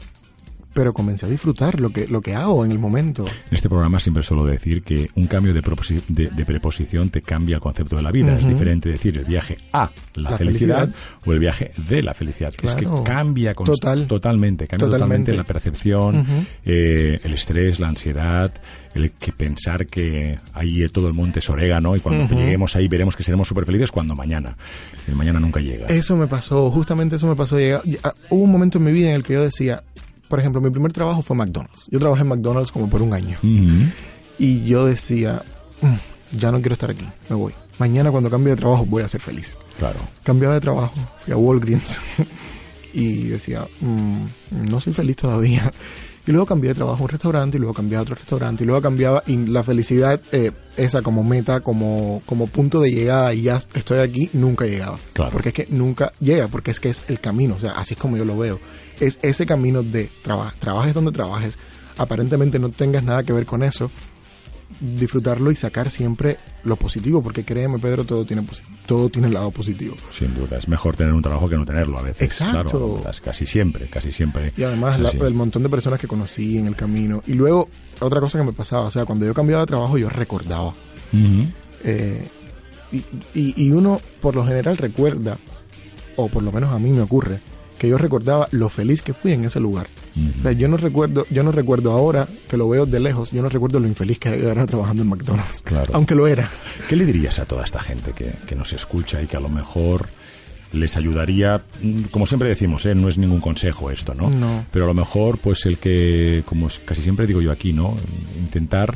pero 0.77 0.93
comencé 0.93 1.25
a 1.25 1.29
disfrutar 1.29 1.79
lo 1.79 1.89
que, 1.89 2.07
lo 2.07 2.21
que 2.21 2.35
hago 2.35 2.63
en 2.63 2.69
el 2.69 2.77
momento. 2.77 3.25
En 3.25 3.55
este 3.55 3.67
programa 3.67 3.99
siempre 3.99 4.21
suelo 4.21 4.45
decir 4.45 4.83
que 4.83 5.09
un 5.15 5.25
cambio 5.25 5.51
de, 5.51 5.63
de, 6.07 6.45
preposición 6.45 7.09
te 7.09 7.23
cambia 7.23 7.55
el 7.55 7.61
concepto 7.61 7.95
de 7.95 8.03
la 8.03 8.11
vida. 8.11 8.37
Es 8.37 8.47
diferente 8.47 8.87
decir 8.87 9.17
el 9.17 9.25
viaje 9.25 9.57
a 9.73 9.89
la, 10.13 10.37
felicidad, 10.37 10.87
o 11.25 11.31
el 11.31 11.39
viaje 11.39 11.71
de 11.89 12.03
la 12.03 12.13
felicidad. 12.13 12.53
Es 12.61 12.75
que 12.75 12.87
cambia 13.03 13.55
totalmente, 13.55 14.67
cambia 14.67 14.87
totalmente, 14.87 15.33
la 15.33 15.45
percepción, 15.45 16.23
eh, 16.63 17.21
el 17.23 17.33
estrés, 17.33 17.79
la 17.79 17.87
ansiedad, 17.87 18.53
el 18.93 19.13
que 19.13 19.31
pensar 19.31 19.87
que 19.87 20.37
ahí 20.53 20.87
todo 20.89 21.07
el 21.07 21.15
monte 21.15 21.39
es 21.39 21.49
orégano 21.49 21.95
y 21.95 22.01
cuando 22.01 22.35
lleguemos 22.35 22.75
ahí 22.75 22.87
veremos 22.87 23.15
que 23.15 23.23
seremos 23.23 23.47
súper 23.47 23.65
felices 23.65 23.91
cuando 23.91 24.13
mañana. 24.13 24.55
El 25.07 25.15
mañana 25.15 25.39
nunca 25.39 25.59
llega. 25.59 25.87
Eso 25.87 26.15
me 26.15 26.27
pasó, 26.27 26.69
justamente 26.69 27.15
eso 27.15 27.25
me 27.25 27.35
pasó. 27.35 27.55
hubo 27.55 28.43
un 28.43 28.51
momento 28.51 28.77
en 28.77 28.83
mi 28.83 28.91
vida 28.91 29.09
en 29.09 29.15
el 29.15 29.23
que 29.23 29.33
yo 29.33 29.41
decía, 29.41 29.81
por 30.27 30.39
ejemplo, 30.39 30.61
mi 30.61 30.69
primer 30.69 30.91
trabajo 30.91 31.21
fue 31.21 31.35
McDonald's. 31.35 31.87
Yo 31.91 31.99
trabajé 31.99 32.21
en 32.21 32.29
McDonald's 32.29 32.71
como 32.71 32.89
por 32.89 33.01
un 33.01 33.13
año. 33.13 33.37
Y 34.39 34.65
yo 34.65 34.85
decía, 34.85 35.41
mm, 35.81 36.37
ya 36.37 36.51
no 36.51 36.59
quiero 36.59 36.73
estar 36.73 36.91
aquí, 36.91 37.07
me 37.29 37.35
voy. 37.35 37.53
Mañana 37.79 38.11
cuando 38.11 38.29
cambie 38.29 38.51
de 38.51 38.57
trabajo 38.57 38.85
voy 38.85 39.03
a 39.03 39.07
ser 39.07 39.21
feliz. 39.21 39.57
Claro. 39.77 39.99
Cambiaba 40.23 40.55
de 40.55 40.61
trabajo, 40.61 40.93
fui 41.19 41.33
a 41.33 41.37
Walgreens 41.37 41.99
y 42.93 43.23
decía, 43.27 43.67
mm, 43.81 44.69
no 44.69 44.79
soy 44.79 44.93
feliz 44.93 45.15
todavía. 45.15 45.71
Y 46.27 46.33
luego 46.33 46.45
cambié 46.45 46.69
de 46.69 46.75
trabajo 46.75 46.99
a 46.99 47.03
un 47.03 47.09
restaurante 47.09 47.55
y 47.55 47.59
luego 47.61 47.73
cambié 47.73 47.97
a 47.97 48.01
otro 48.01 48.13
restaurante 48.13 48.65
y 48.65 48.67
luego 48.67 48.81
cambiaba 48.81 49.23
y 49.27 49.37
la 49.47 49.63
felicidad 49.63 50.19
eh, 50.33 50.51
esa 50.75 51.01
como 51.01 51.23
meta, 51.23 51.61
como, 51.61 52.21
como 52.25 52.47
punto 52.47 52.81
de 52.81 52.91
llegada 52.91 53.33
y 53.33 53.43
ya 53.43 53.61
estoy 53.73 53.99
aquí, 53.99 54.29
nunca 54.33 54.65
llegaba. 54.65 54.99
Claro. 55.13 55.31
Porque 55.31 55.49
es 55.49 55.55
que 55.55 55.67
nunca 55.69 56.11
llega, 56.19 56.49
porque 56.49 56.71
es 56.71 56.81
que 56.81 56.89
es 56.89 57.03
el 57.07 57.21
camino, 57.21 57.55
o 57.55 57.59
sea, 57.59 57.71
así 57.71 57.93
es 57.93 57.99
como 57.99 58.17
yo 58.17 58.25
lo 58.25 58.37
veo. 58.37 58.59
Es 58.99 59.19
ese 59.21 59.45
camino 59.45 59.83
de 59.83 60.09
trabajo, 60.21 60.53
trabajes 60.59 60.93
donde 60.93 61.13
trabajes, 61.13 61.57
aparentemente 61.97 62.59
no 62.59 62.69
tengas 62.71 63.03
nada 63.03 63.23
que 63.23 63.31
ver 63.31 63.45
con 63.45 63.63
eso, 63.63 63.89
disfrutarlo 64.79 65.51
y 65.51 65.55
sacar 65.55 65.89
siempre 65.89 66.37
lo 66.63 66.75
positivo, 66.75 67.21
porque 67.23 67.43
créeme, 67.45 67.79
Pedro, 67.79 68.03
todo 68.05 68.25
tiene 68.25 68.45
todo 68.85 69.09
tiene 69.09 69.27
el 69.27 69.33
lado 69.33 69.51
positivo. 69.51 69.95
Sin 70.11 70.35
duda, 70.35 70.57
es 70.57 70.67
mejor 70.67 70.95
tener 70.95 71.13
un 71.13 71.21
trabajo 71.21 71.47
que 71.49 71.55
no 71.55 71.65
tenerlo 71.65 71.97
a 71.97 72.01
veces. 72.01 72.21
Exacto. 72.21 72.99
Claro, 73.01 73.01
casi 73.23 73.45
siempre, 73.45 73.87
casi 73.87 74.11
siempre. 74.11 74.53
Y 74.57 74.63
además 74.63 74.99
la- 74.99 75.09
el 75.27 75.33
montón 75.33 75.63
de 75.63 75.69
personas 75.69 75.99
que 75.99 76.07
conocí 76.07 76.57
en 76.57 76.67
el 76.67 76.75
camino. 76.75 77.23
Y 77.27 77.33
luego, 77.33 77.69
otra 77.99 78.19
cosa 78.19 78.37
que 78.37 78.43
me 78.45 78.53
pasaba, 78.53 78.83
o 78.87 78.91
sea, 78.91 79.05
cuando 79.05 79.25
yo 79.25 79.33
cambiaba 79.33 79.63
de 79.63 79.67
trabajo, 79.67 79.97
yo 79.97 80.09
recordaba. 80.09 80.73
Eh, 81.83 82.27
y, 82.91 82.97
y- 83.33 83.53
y 83.65 83.71
uno, 83.71 83.99
por 84.21 84.35
lo 84.35 84.45
general, 84.45 84.77
recuerda, 84.77 85.37
o 86.15 86.27
por 86.27 86.43
lo 86.43 86.51
menos 86.51 86.73
a 86.73 86.79
mí 86.79 86.89
me 86.91 87.01
ocurre, 87.01 87.39
que 87.77 87.87
yo 87.87 87.97
recordaba 87.97 88.47
lo 88.51 88.69
feliz 88.69 89.01
que 89.01 89.13
fui 89.13 89.33
en 89.33 89.45
ese 89.45 89.59
lugar. 89.59 89.87
O 90.39 90.41
sea, 90.41 90.51
yo 90.51 90.67
no 90.67 90.77
recuerdo, 90.77 91.25
yo 91.29 91.43
no 91.43 91.51
recuerdo 91.51 91.91
ahora 91.91 92.27
que 92.49 92.57
lo 92.57 92.67
veo 92.67 92.85
de 92.85 92.99
lejos, 92.99 93.31
yo 93.31 93.41
no 93.41 93.49
recuerdo 93.49 93.79
lo 93.79 93.87
infeliz 93.87 94.19
que 94.19 94.29
era 94.29 94.65
trabajando 94.65 95.03
en 95.03 95.09
McDonald's. 95.09 95.61
Claro. 95.61 95.93
Aunque 95.93 96.15
lo 96.15 96.27
era. 96.27 96.49
¿Qué 96.89 96.95
le 96.95 97.05
dirías 97.05 97.39
a 97.39 97.45
toda 97.45 97.63
esta 97.63 97.79
gente 97.79 98.13
que, 98.13 98.33
que 98.45 98.55
nos 98.55 98.73
escucha 98.73 99.21
y 99.21 99.27
que 99.27 99.37
a 99.37 99.39
lo 99.39 99.49
mejor 99.49 100.07
les 100.73 100.97
ayudaría, 100.97 101.63
mm, 101.81 102.03
como 102.03 102.25
siempre 102.25 102.49
decimos, 102.49 102.85
¿eh? 102.85 102.95
no 102.95 103.09
es 103.09 103.17
ningún 103.17 103.39
consejo 103.39 103.89
esto, 103.91 104.13
¿no? 104.13 104.29
No. 104.29 104.65
Pero 104.71 104.85
a 104.85 104.87
lo 104.87 104.93
mejor, 104.93 105.37
pues 105.37 105.65
el 105.65 105.77
que, 105.77 106.43
como 106.45 106.67
casi 106.85 107.01
siempre 107.01 107.27
digo 107.27 107.41
yo 107.41 107.51
aquí, 107.51 107.73
¿no? 107.73 107.95
Intentar, 108.37 108.95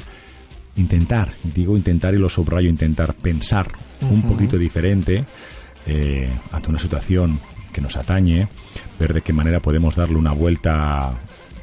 intentar, 0.76 1.32
digo 1.44 1.78
intentar 1.78 2.14
y 2.14 2.18
lo 2.18 2.30
subrayo, 2.30 2.70
intentar 2.70 3.14
pensar 3.14 3.72
un 4.10 4.24
poquito 4.24 4.58
diferente 4.58 5.24
eh, 5.86 6.30
ante 6.52 6.70
una 6.70 6.80
situación 6.80 7.40
que 7.72 7.82
nos 7.82 7.96
atañe, 7.98 8.48
ver 9.00 9.14
de 9.14 9.22
qué 9.22 9.34
manera 9.34 9.60
podemos 9.60 9.96
darle 9.96 10.18
una 10.18 10.32
vuelta 10.32 11.18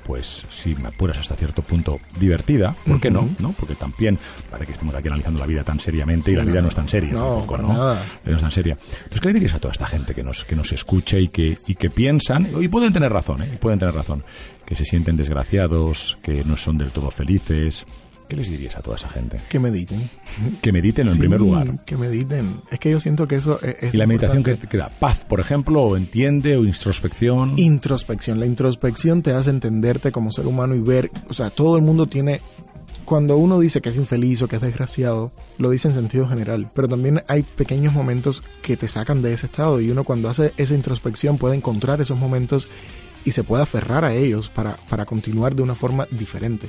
pues 0.09 0.47
si 0.49 0.75
me 0.75 0.89
apuras 0.89 1.19
hasta 1.19 1.37
cierto 1.37 1.61
punto 1.61 2.01
divertida, 2.19 2.75
¿por 2.87 2.99
qué 2.99 3.11
no? 3.11 3.29
¿no? 3.41 3.53
Porque 3.53 3.75
también, 3.75 4.19
para 4.51 4.65
que 4.65 4.73
estemos 4.73 4.95
aquí 4.95 5.07
analizando 5.09 5.39
la 5.39 5.45
vida 5.45 5.63
tan 5.63 5.79
seriamente 5.79 6.31
y 6.31 6.35
la 6.35 6.45
no, 6.45 6.51
vida 6.51 6.63
no 6.63 6.69
es 6.69 6.75
tan 6.75 6.89
seria 6.89 7.13
no, 7.13 7.35
tampoco, 7.37 7.59
¿no? 7.59 7.69
nada. 7.75 8.03
No 8.25 8.37
es 8.37 8.41
tan 8.41 8.51
seria. 8.51 8.73
Entonces, 8.73 9.21
¿qué 9.21 9.29
le 9.29 9.35
dirías 9.35 9.53
a 9.53 9.59
toda 9.59 9.73
esta 9.73 9.85
gente 9.85 10.15
que 10.15 10.23
nos, 10.23 10.47
que 10.47 10.57
nos 10.57 10.73
escucha 10.73 11.19
y 11.19 11.29
que, 11.29 11.59
y 11.67 11.75
que 11.75 11.91
piensan, 11.91 12.49
y 12.59 12.69
pueden 12.69 12.91
tener 12.91 13.13
razón, 13.13 13.43
¿eh? 13.43 13.51
Y 13.53 13.57
pueden 13.59 13.79
tener 13.79 13.95
razón, 13.95 14.25
que 14.65 14.75
se 14.75 14.87
sienten 14.87 15.15
desgraciados, 15.15 16.17
que 16.23 16.43
no 16.43 16.57
son 16.57 16.79
del 16.79 16.91
todo 16.91 17.11
felices? 17.11 17.85
¿Qué 18.29 18.37
les 18.37 18.51
dirías 18.51 18.77
a 18.77 18.83
toda 18.83 18.97
esa 18.97 19.09
gente? 19.09 19.41
Que 19.49 19.59
mediten. 19.59 20.11
Que 20.61 20.71
mediten 20.71 21.07
en 21.07 21.15
Sí, 21.15 21.19
primer 21.19 21.41
lugar. 21.41 21.83
Que 21.87 21.97
mediten. 21.97 22.61
Es 22.71 22.79
que 22.79 22.91
yo 22.91 23.01
siento 23.01 23.27
que 23.27 23.37
eso 23.37 23.59
es. 23.63 23.77
es 23.83 23.95
Y 23.95 23.97
la 23.97 24.07
meditación 24.07 24.43
que, 24.43 24.59
que 24.59 24.77
da 24.77 24.91
paz, 24.91 25.25
por 25.27 25.41
ejemplo, 25.41 25.83
o 25.83 25.97
entiende, 25.97 26.57
o 26.59 26.65
introspección. 26.65 27.55
Introspección. 27.59 28.39
La 28.39 28.45
introspección 28.45 29.23
te 29.23 29.33
hace 29.33 29.49
entenderte 29.49 30.13
como 30.13 30.31
ser 30.31 30.47
humano 30.47 30.75
y 30.75 30.81
ver. 30.81 31.11
O 31.29 31.33
sea, 31.33 31.49
todo 31.49 31.77
el 31.77 31.83
mundo 31.83 32.07
tiene. 32.07 32.43
Cuando 33.07 33.39
uno 33.39 33.59
dice 33.59 33.81
que 33.81 33.89
es 33.89 33.97
infeliz 33.97 34.43
o 34.43 34.49
que 34.49 34.57
es 34.57 34.63
desgraciado, 34.63 35.33
lo 35.57 35.71
dice 35.71 35.89
en 35.89 35.95
sentido 35.95 36.29
general. 36.29 36.71
Pero 36.75 36.87
también 36.87 37.23
hay 37.29 37.43
pequeños 37.43 37.95
momentos 37.95 38.43
que 38.61 38.77
te 38.77 38.89
sacan 38.89 39.23
de 39.23 39.33
ese 39.33 39.47
estado. 39.47 39.81
Y 39.81 39.91
uno, 39.91 40.05
cuando 40.05 40.29
hace 40.29 40.53
esa 40.59 40.75
introspección, 40.75 41.39
puede 41.39 41.57
encontrar 41.57 42.03
esos 42.03 42.19
momentos 42.19 42.69
y 43.25 43.33
se 43.33 43.43
puede 43.43 43.63
aferrar 43.63 44.05
a 44.05 44.15
ellos 44.15 44.51
para, 44.51 44.77
para 44.91 45.07
continuar 45.07 45.55
de 45.55 45.63
una 45.63 45.75
forma 45.75 46.07
diferente. 46.11 46.69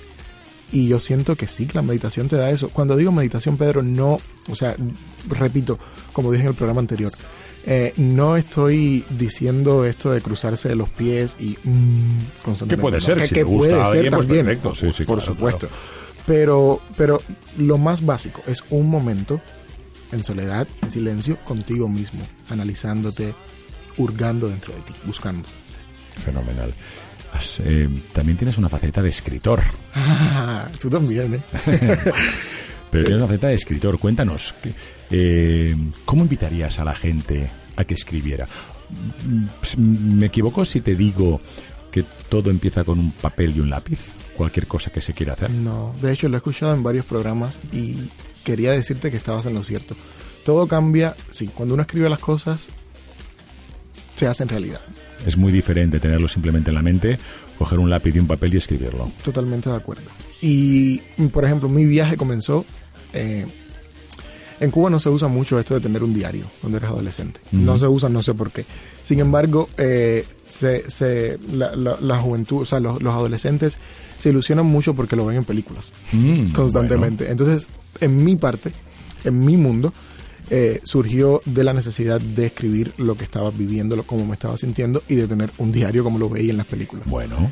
Y 0.72 0.88
yo 0.88 1.00
siento 1.00 1.36
que 1.36 1.48
sí, 1.48 1.66
que 1.66 1.74
la 1.74 1.82
meditación 1.82 2.28
te 2.28 2.36
da 2.36 2.50
eso. 2.52 2.70
Cuando 2.70 2.96
digo 2.96 3.12
meditación, 3.12 3.58
Pedro, 3.58 3.82
no, 3.82 4.20
o 4.50 4.56
sea, 4.56 4.76
repito, 5.28 5.80
como 6.14 6.32
dije 6.32 6.44
en 6.44 6.50
el 6.50 6.56
programa 6.56 6.82
anterior, 6.82 7.12
eh, 7.66 7.94
no 7.98 8.38
estoy 8.38 9.04
diciendo 9.10 9.86
esto 9.86 10.12
de 10.12 10.22
cruzarse 10.22 10.70
de 10.70 10.76
los 10.76 10.90
pies 10.90 11.36
y 11.40 11.58
mm, 11.64 12.42
constantemente. 12.44 12.76
Que 12.76 12.82
puede 12.82 12.98
no, 12.98 13.02
ser, 13.02 13.18
que, 13.18 13.28
si 13.28 13.36
que 13.36 13.44
gusta 13.44 13.84
puede 13.84 13.92
ser 13.92 14.10
pues 14.10 14.28
también, 14.28 14.46
perfecto. 14.46 14.76
Sí, 14.76 14.92
sí, 14.94 15.04
por 15.06 15.18
claro, 15.18 15.34
supuesto. 15.34 15.68
Pero, 16.26 16.82
pero 16.96 17.22
lo 17.58 17.78
más 17.78 18.06
básico 18.06 18.42
es 18.48 18.64
un 18.70 18.90
momento 18.90 19.42
en 20.12 20.24
soledad, 20.24 20.68
en 20.82 20.92
silencio, 20.92 21.38
contigo 21.44 21.88
mismo, 21.88 22.22
analizándote, 22.50 23.34
hurgando 23.98 24.48
dentro 24.48 24.74
de 24.74 24.82
ti, 24.82 24.94
buscando. 25.06 25.48
Fenomenal. 26.18 26.74
Has, 27.34 27.60
eh, 27.60 27.88
también 28.14 28.38
tienes 28.38 28.58
una 28.58 28.70
faceta 28.70 29.02
de 29.02 29.10
escritor. 29.10 29.62
Ah, 29.94 30.68
tú 30.80 30.90
también, 30.90 31.36
¿eh? 31.36 31.42
Pero 32.92 33.06
tienes 33.06 33.22
una 33.22 33.28
faceta 33.28 33.48
de 33.48 33.56
escritor. 33.56 34.00
Cuéntanos, 34.00 34.56
eh, 35.12 35.76
¿cómo 36.06 36.24
invitarías 36.24 36.80
a 36.80 36.84
la 36.84 36.96
gente 36.96 37.50
a 37.76 37.84
que 37.84 37.94
escribiera? 37.94 38.48
Mm, 39.26 40.18
¿Me 40.18 40.26
equivoco 40.28 40.66
si 40.66 40.82
te 40.82 40.96
digo 40.96 41.40
que 41.92 42.04
todo 42.30 42.50
empieza 42.50 42.84
con 42.84 43.00
un 43.00 43.12
papel 43.12 43.56
y 43.56 43.60
un 43.60 43.70
lápiz? 43.70 44.00
Cualquier 44.36 44.68
cosa 44.68 44.92
que 44.92 45.02
se 45.02 45.14
quiera 45.14 45.34
hacer. 45.34 45.52
No, 45.52 45.94
de 46.02 46.14
hecho 46.14 46.30
lo 46.30 46.36
he 46.36 46.38
escuchado 46.38 46.74
en 46.74 46.82
varios 46.82 47.06
programas 47.06 47.60
y 47.72 48.10
quería 48.44 48.72
decirte 48.72 49.12
que 49.12 49.18
estabas 49.18 49.46
en 49.46 49.54
lo 49.54 49.64
cierto. 49.64 49.96
Todo 50.46 50.68
cambia, 50.68 51.16
sí, 51.32 51.48
cuando 51.54 51.74
uno 51.74 51.84
escribe 51.84 52.10
las 52.10 52.20
cosas, 52.20 52.70
se 54.16 54.28
hace 54.28 54.44
en 54.44 54.50
realidad. 54.50 54.82
Es 55.26 55.38
muy 55.38 55.52
diferente 55.52 56.00
tenerlo 56.00 56.28
simplemente 56.28 56.72
en 56.72 56.76
la 56.76 56.82
mente, 56.82 57.20
coger 57.58 57.80
un 57.80 57.90
lápiz 57.90 58.16
y 58.16 58.20
un 58.20 58.28
papel 58.28 58.54
y 58.54 58.58
escribirlo. 58.58 59.10
Totalmente 59.24 59.70
de 59.70 59.76
acuerdo. 59.76 60.04
Y, 60.42 60.98
por 61.32 61.44
ejemplo, 61.46 61.68
mi 61.70 61.86
viaje 61.86 62.16
comenzó... 62.18 62.66
eh, 63.14 63.46
en 64.62 64.72
Cuba 64.72 64.90
no 64.90 65.00
se 65.00 65.08
usa 65.08 65.30
mucho 65.30 65.58
esto 65.58 65.76
de 65.76 65.80
tener 65.80 66.04
un 66.04 66.14
diario 66.14 66.44
cuando 66.60 66.78
eres 66.80 66.90
adolescente. 66.90 67.40
No 67.54 67.78
se 67.78 67.88
usa, 67.88 68.10
no 68.10 68.22
sé 68.22 68.34
por 68.34 68.52
qué. 68.52 68.66
Sin 69.06 69.22
embargo, 69.22 69.70
eh, 69.78 70.26
se, 70.50 70.90
se- 70.92 71.40
la, 71.54 71.74
la- 71.78 71.98
la 72.02 72.18
juventud, 72.20 72.64
o 72.64 72.66
sea, 72.66 72.82
los, 72.82 73.02
los 73.02 73.14
adolescentes 73.14 73.78
se 74.20 74.30
ilusionan 74.32 74.66
mucho 74.66 74.94
porque 74.94 75.16
lo 75.16 75.26
ven 75.26 75.38
en 75.38 75.46
películas. 75.46 75.94
Mm, 76.12 76.52
constantemente. 76.52 77.32
Entonces, 77.32 77.68
en 78.02 78.22
mi 78.26 78.36
parte, 78.36 78.74
en 79.24 79.46
mi 79.46 79.56
mundo, 79.56 79.94
eh, 80.50 80.82
surgió 80.84 81.42
de 81.46 81.64
la 81.64 81.74
necesidad 81.74 82.20
de 82.20 82.48
escribir 82.48 82.94
lo 82.98 83.16
que 83.16 83.24
estaba 83.24 83.52
viviendo, 83.52 83.96
lo- 83.96 84.04
cómo 84.08 84.26
me 84.26 84.34
estaba 84.34 84.58
sintiendo 84.58 85.04
y 85.08 85.16
de 85.16 85.28
tener 85.28 85.52
un 85.58 85.72
diario 85.72 86.04
como 86.04 86.18
lo 86.20 86.30
veía 86.30 86.52
en 86.52 86.58
las 86.58 86.66
películas. 86.68 87.06
Bueno, 87.08 87.52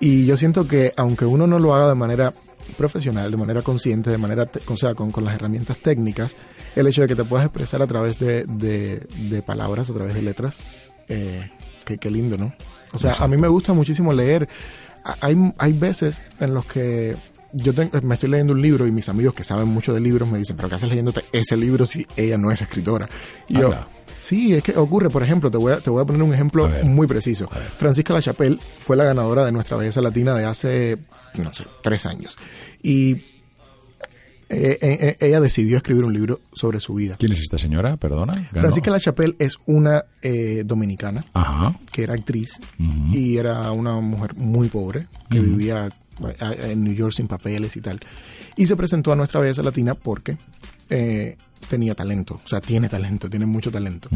Y 0.00 0.24
yo 0.24 0.36
siento 0.38 0.66
que 0.66 0.92
aunque 0.96 1.26
uno 1.26 1.46
no 1.46 1.58
lo 1.58 1.74
haga 1.74 1.88
de 1.90 1.94
manera 1.94 2.32
profesional, 2.78 3.30
de 3.30 3.36
manera 3.36 3.60
consciente, 3.62 4.08
de 4.10 4.16
manera, 4.18 4.48
o 4.66 4.76
sea, 4.76 4.94
con, 4.94 5.10
con 5.10 5.24
las 5.24 5.34
herramientas 5.34 5.78
técnicas, 5.78 6.36
el 6.76 6.86
hecho 6.86 7.02
de 7.02 7.08
que 7.08 7.16
te 7.16 7.24
puedas 7.24 7.44
expresar 7.46 7.82
a 7.82 7.86
través 7.86 8.18
de, 8.18 8.44
de- 8.46 9.06
de 9.28 9.42
palabras, 9.42 9.90
a 9.90 9.92
través 9.92 10.14
de 10.14 10.22
letras, 10.22 10.60
eh, 11.08 11.50
qué, 11.84 11.98
qué 11.98 12.10
lindo, 12.10 12.38
¿no? 12.38 12.54
O 12.92 12.98
sea, 12.98 13.12
a 13.18 13.28
mí 13.28 13.36
me 13.36 13.48
gusta 13.48 13.72
muchísimo 13.74 14.12
leer. 14.12 14.48
Hay, 15.20 15.36
hay 15.58 15.72
veces 15.72 16.20
en 16.40 16.54
los 16.54 16.64
que 16.66 17.16
yo 17.52 17.72
tengo- 17.74 18.00
me 18.02 18.14
estoy 18.14 18.28
leyendo 18.30 18.52
un 18.52 18.62
libro 18.62 18.86
y 18.86 18.92
mis 18.92 19.08
amigos 19.08 19.34
que 19.34 19.44
saben 19.44 19.68
mucho 19.68 19.92
de 19.92 20.00
libros 20.00 20.28
me 20.28 20.38
dicen, 20.38 20.56
pero 20.56 20.68
¿qué 20.68 20.74
haces 20.76 20.88
leyéndote 20.88 21.22
ese 21.32 21.56
libro 21.56 21.86
si 21.86 22.06
ella 22.16 22.38
no 22.38 22.50
es 22.50 22.60
escritora? 22.62 23.08
Y 23.48 23.54
yo, 23.58 23.74
sí, 24.18 24.54
es 24.54 24.62
que 24.62 24.76
ocurre, 24.76 25.10
por 25.10 25.22
ejemplo, 25.22 25.50
te 25.50 25.58
voy 25.58 25.72
a, 25.72 25.80
te 25.80 25.90
voy 25.90 26.02
a 26.02 26.04
poner 26.04 26.22
un 26.22 26.32
ejemplo 26.34 26.68
ver. 26.68 26.84
muy 26.84 27.06
preciso. 27.06 27.48
Francisca 27.76 28.12
Lachapelle 28.14 28.58
fue 28.78 28.96
la 28.96 29.04
ganadora 29.04 29.44
de 29.44 29.52
nuestra 29.52 29.76
belleza 29.76 30.00
latina 30.00 30.34
de 30.34 30.44
hace, 30.44 30.98
no 31.42 31.52
sé, 31.52 31.64
tres 31.82 32.06
años. 32.06 32.36
Y 32.82 33.22
eh, 34.52 34.78
eh, 34.82 34.98
eh, 35.00 35.16
ella 35.20 35.40
decidió 35.40 35.76
escribir 35.76 36.04
un 36.04 36.12
libro 36.12 36.40
sobre 36.52 36.80
su 36.80 36.94
vida. 36.94 37.14
¿quién 37.18 37.32
es 37.32 37.40
esta 37.40 37.56
señora? 37.56 37.96
Perdona. 37.96 38.32
Ganó. 38.32 38.48
Francisca 38.62 38.90
Lachapelle 38.90 39.36
es 39.38 39.56
una 39.66 40.04
eh, 40.22 40.64
dominicana 40.66 41.24
Ajá. 41.34 41.74
que 41.92 42.02
era 42.02 42.14
actriz 42.14 42.58
y 43.12 43.36
era 43.36 43.70
una 43.70 43.94
mujer 44.00 44.34
muy 44.34 44.68
pobre 44.68 45.06
que 45.30 45.38
vivía 45.38 45.88
en 46.40 46.84
New 46.84 46.94
York 46.94 47.12
sin 47.12 47.28
papeles 47.28 47.76
y 47.76 47.80
tal. 47.80 48.00
Y 48.56 48.66
se 48.66 48.76
presentó 48.76 49.12
a 49.12 49.16
nuestra 49.16 49.40
belleza 49.40 49.62
latina 49.62 49.94
porque 49.94 50.36
eh, 50.88 51.36
tenía 51.68 51.94
talento, 51.94 52.40
o 52.44 52.48
sea, 52.48 52.60
tiene 52.60 52.88
talento, 52.88 53.28
tiene 53.30 53.46
mucho 53.46 53.70
talento. 53.70 54.08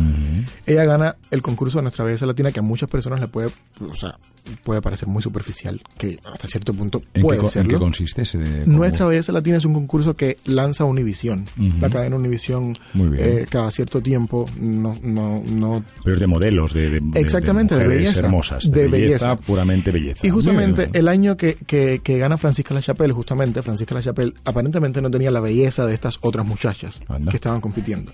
Ella 0.66 0.84
gana 0.84 1.16
el 1.30 1.42
concurso 1.42 1.78
de 1.78 1.82
nuestra 1.82 2.04
belleza 2.04 2.26
latina 2.26 2.50
que 2.52 2.60
a 2.60 2.62
muchas 2.62 2.88
personas 2.88 3.20
le 3.20 3.28
puede, 3.28 3.48
o 3.80 3.94
sea, 3.94 4.16
puede 4.62 4.82
parecer 4.82 5.08
muy 5.08 5.22
superficial, 5.22 5.80
que 5.96 6.18
hasta 6.32 6.48
cierto 6.48 6.74
punto 6.74 6.98
¿En, 6.98 7.04
qué, 7.14 7.20
puede 7.22 7.40
en 7.40 7.48
serlo. 7.48 7.70
qué 7.70 7.76
consiste 7.78 8.22
ese? 8.22 8.38
de- 8.38 8.66
Nuestra 8.66 9.06
Belleza 9.06 9.32
Latina 9.32 9.56
es 9.56 9.64
un 9.64 9.72
concurso 9.72 10.14
que 10.16 10.36
lanza 10.44 10.84
Univisión. 10.84 11.46
Ujú. 11.58 11.78
La 11.80 11.88
cadena 11.88 12.16
Univisión 12.16 12.74
eh, 13.16 13.46
cada 13.48 13.70
cierto 13.70 14.02
tiempo 14.02 14.46
no, 14.60 14.96
no, 15.02 15.42
no 15.46 15.84
Pero 16.02 16.14
es 16.14 16.20
de 16.20 16.26
modelos, 16.26 16.72
de, 16.74 17.00
de- 17.00 17.20
Exactamente, 17.20 17.76
de 17.76 17.86
belleza. 17.86 18.20
hermosas. 18.20 18.70
De 18.70 18.88
belleza, 18.88 19.28
belleza. 19.30 19.36
puramente 19.36 19.90
belleza. 19.90 20.26
Y 20.26 20.30
justamente 20.30 20.90
el 20.92 21.08
año 21.08 21.36
que, 21.36 21.54
que, 21.66 22.00
que 22.02 22.18
gana 22.18 22.36
Francisca 22.36 22.74
Lachapelle, 22.74 23.12
justamente 23.14 23.62
Francisca 23.62 23.94
Lachapelle 23.94 24.34
aparentemente 24.44 25.00
no 25.00 25.10
tenía 25.10 25.30
la 25.30 25.40
belleza 25.40 25.86
de 25.86 25.94
estas 25.94 26.18
otras 26.20 26.44
muchachas 26.46 27.00
Anda. 27.08 27.30
Que 27.34 27.38
estaban 27.38 27.60
compitiendo. 27.60 28.12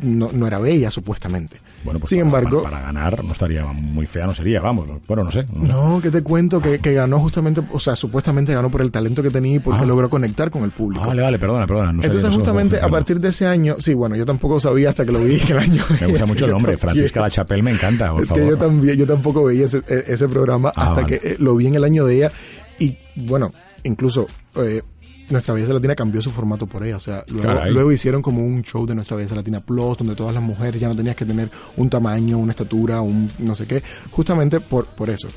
no, 0.00 0.30
no 0.32 0.46
era 0.46 0.58
bella, 0.58 0.90
supuestamente. 0.90 1.58
Bueno, 1.84 2.00
pues 2.00 2.10
Sin 2.10 2.18
para, 2.20 2.26
embargo, 2.28 2.62
para, 2.62 2.76
para 2.78 2.86
ganar 2.86 3.22
no 3.24 3.32
estaría 3.32 3.64
muy 3.66 4.06
fea, 4.06 4.26
no 4.26 4.34
sería, 4.34 4.60
vamos. 4.60 4.88
Bueno, 5.06 5.24
no 5.24 5.30
sé. 5.30 5.44
no, 5.54 6.00
que 6.00 6.10
te 6.10 6.22
cuento 6.22 6.60
que, 6.60 6.78
que 6.78 6.94
ganó 6.94 7.18
justamente, 7.20 7.60
o 7.72 7.78
sea, 7.78 7.94
supuestamente 7.94 8.54
ganó 8.54 8.70
por 8.70 8.80
el 8.80 8.90
talento 8.90 9.22
que 9.22 9.30
tenía 9.30 9.56
y 9.56 9.58
porque 9.58 9.82
Ah. 9.82 9.86
logró 9.86 10.08
conectar 10.08 10.50
con 10.50 10.62
el 10.64 10.70
público. 10.70 11.04
Ah, 11.04 11.08
vale, 11.08 11.22
vale, 11.22 11.38
perdona, 11.38 11.66
perdona. 11.66 11.92
no 11.92 12.02
Entonces, 12.02 12.34
justamente 12.34 12.80
a 12.80 12.88
partir 12.88 13.20
de 13.20 13.28
ese 13.28 13.46
año, 13.46 13.76
sí, 13.78 13.92
bueno, 13.94 14.16
yo 14.16 14.24
tampoco 14.24 14.58
sabía 14.60 14.88
hasta 14.90 15.04
que 15.04 15.12
lo 15.12 15.20
vi 15.20 15.38
que 15.38 15.52
el 15.52 15.58
año. 15.58 15.84
Me 16.00 16.06
gusta 16.06 16.26
mucho 16.32 16.44
el 16.46 16.52
nombre. 16.52 16.76
Francisca 16.78 17.20
La 17.20 17.30
Chapelle, 17.30 17.62
me 17.62 17.72
encanta, 17.72 18.10
por 18.12 18.22
Es 18.22 18.28
favor. 18.28 18.44
que 18.44 18.50
yo 18.50 18.56
también, 18.56 18.96
yo 18.96 19.06
tampoco 19.06 19.44
veía 19.44 19.66
ese, 19.66 19.82
e- 19.88 20.04
ese 20.08 20.28
programa 20.28 20.72
Ah, 20.74 20.86
hasta 20.86 21.02
vale. 21.02 21.18
que 21.20 21.28
eh, 21.32 21.36
lo 21.38 21.54
vi 21.56 21.66
en 21.66 21.74
el 21.74 21.84
año 21.84 22.04
de 22.06 22.16
ella 22.16 22.32
y 22.78 22.96
bueno, 23.16 23.52
incluso 23.84 24.26
eh, 24.56 24.82
Nuestra 25.28 25.54
Belleza 25.54 25.72
Latina 25.72 25.94
cambió 25.94 26.22
su 26.22 26.30
formato 26.30 26.66
por 26.66 26.84
ella, 26.84 26.96
o 26.96 27.00
sea, 27.00 27.24
luego, 27.28 27.64
luego 27.70 27.92
hicieron 27.92 28.22
como 28.22 28.44
un 28.44 28.62
show 28.62 28.86
de 28.86 28.94
Nuestra 28.94 29.16
Belleza 29.16 29.34
Latina 29.34 29.60
Plus 29.60 29.98
donde 29.98 30.14
todas 30.14 30.32
las 30.32 30.42
mujeres 30.42 30.80
ya 30.80 30.88
no 30.88 30.94
tenías 30.94 31.16
que 31.16 31.24
tener 31.24 31.50
un 31.76 31.90
tamaño, 31.90 32.38
una 32.38 32.52
estatura, 32.52 33.00
un 33.00 33.30
no 33.38 33.54
sé 33.54 33.66
qué, 33.66 33.82
justamente 34.10 34.60
por, 34.60 34.86
por 34.86 35.10
eso. 35.10 35.28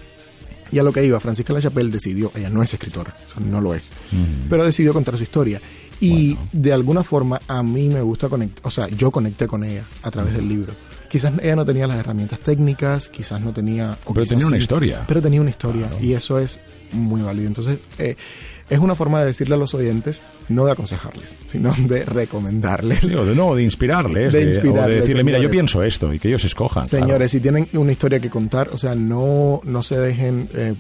Y 0.71 0.77
a 0.77 0.83
lo 0.83 0.91
que 0.91 1.03
iba, 1.03 1.19
Francisca 1.19 1.53
La 1.53 1.61
Chapelle 1.61 1.89
decidió, 1.89 2.31
ella 2.35 2.49
no 2.49 2.61
es 2.61 2.71
escritora, 2.73 3.15
o 3.27 3.33
sea, 3.33 3.43
no 3.43 3.59
lo 3.59 3.73
es, 3.73 3.91
pero 4.49 4.63
decidió 4.63 4.93
contar 4.93 5.17
su 5.17 5.23
historia. 5.23 5.59
Y 6.01 6.37
de 6.53 6.71
alguna 6.71 7.03
forma 7.03 7.41
a 7.47 7.61
mí 7.63 7.89
me 7.89 8.01
gusta 8.01 8.29
conectar, 8.29 8.65
o 8.65 8.71
sea, 8.71 8.87
yo 8.87 9.11
conecté 9.11 9.47
con 9.47 9.63
ella 9.63 9.83
a 10.03 10.11
través 10.11 10.33
del 10.33 10.47
libro. 10.47 10.73
Quizás 11.09 11.33
ella 11.41 11.55
no 11.55 11.65
tenía 11.65 11.87
las 11.87 11.97
herramientas 11.97 12.39
técnicas, 12.39 13.09
quizás 13.09 13.41
no 13.41 13.51
tenía... 13.51 13.97
o 14.05 14.13
Pero 14.13 14.25
tenía 14.27 14.45
una 14.47 14.57
historia. 14.57 15.03
Pero 15.07 15.21
tenía 15.21 15.41
una 15.41 15.49
historia 15.49 15.87
y 15.99 16.13
eso 16.13 16.39
es 16.39 16.61
muy 16.91 17.21
válido. 17.21 17.47
Entonces, 17.47 17.79
eh, 17.97 18.15
es 18.69 18.77
una 18.79 18.93
forma 18.93 19.19
de 19.21 19.25
decirle 19.25 19.55
a 19.55 19.57
los 19.57 19.73
oyentes, 19.73 20.21
no 20.47 20.65
de 20.65 20.71
aconsejarles, 20.73 21.35
sino 21.47 21.73
de 21.77 22.05
recomendarles. 22.05 22.99
Sí, 22.99 23.13
o 23.15 23.25
de, 23.25 23.35
no, 23.35 23.55
de 23.55 23.63
inspirarles. 23.63 24.31
De 24.31 24.39
de- 24.39 24.45
o 24.45 24.47
inspirarles, 24.49 24.95
de 24.95 25.01
decirle, 25.01 25.23
mira, 25.23 25.37
yo 25.37 25.41
señores. 25.43 25.51
pienso 25.51 25.83
esto 25.83 26.13
y 26.13 26.19
que 26.19 26.27
ellos 26.27 26.45
escojan. 26.45 26.85
claro. 26.87 27.05
Señores, 27.05 27.31
si 27.31 27.39
tienen 27.39 27.67
una 27.73 27.91
historia 27.91 28.19
que 28.19 28.29
contar, 28.29 28.69
o 28.71 28.77
sea, 28.77 28.93
no, 28.93 29.61
no 29.63 29.81
se 29.81 29.97
dejen 29.99 30.47
eh, 30.53 30.75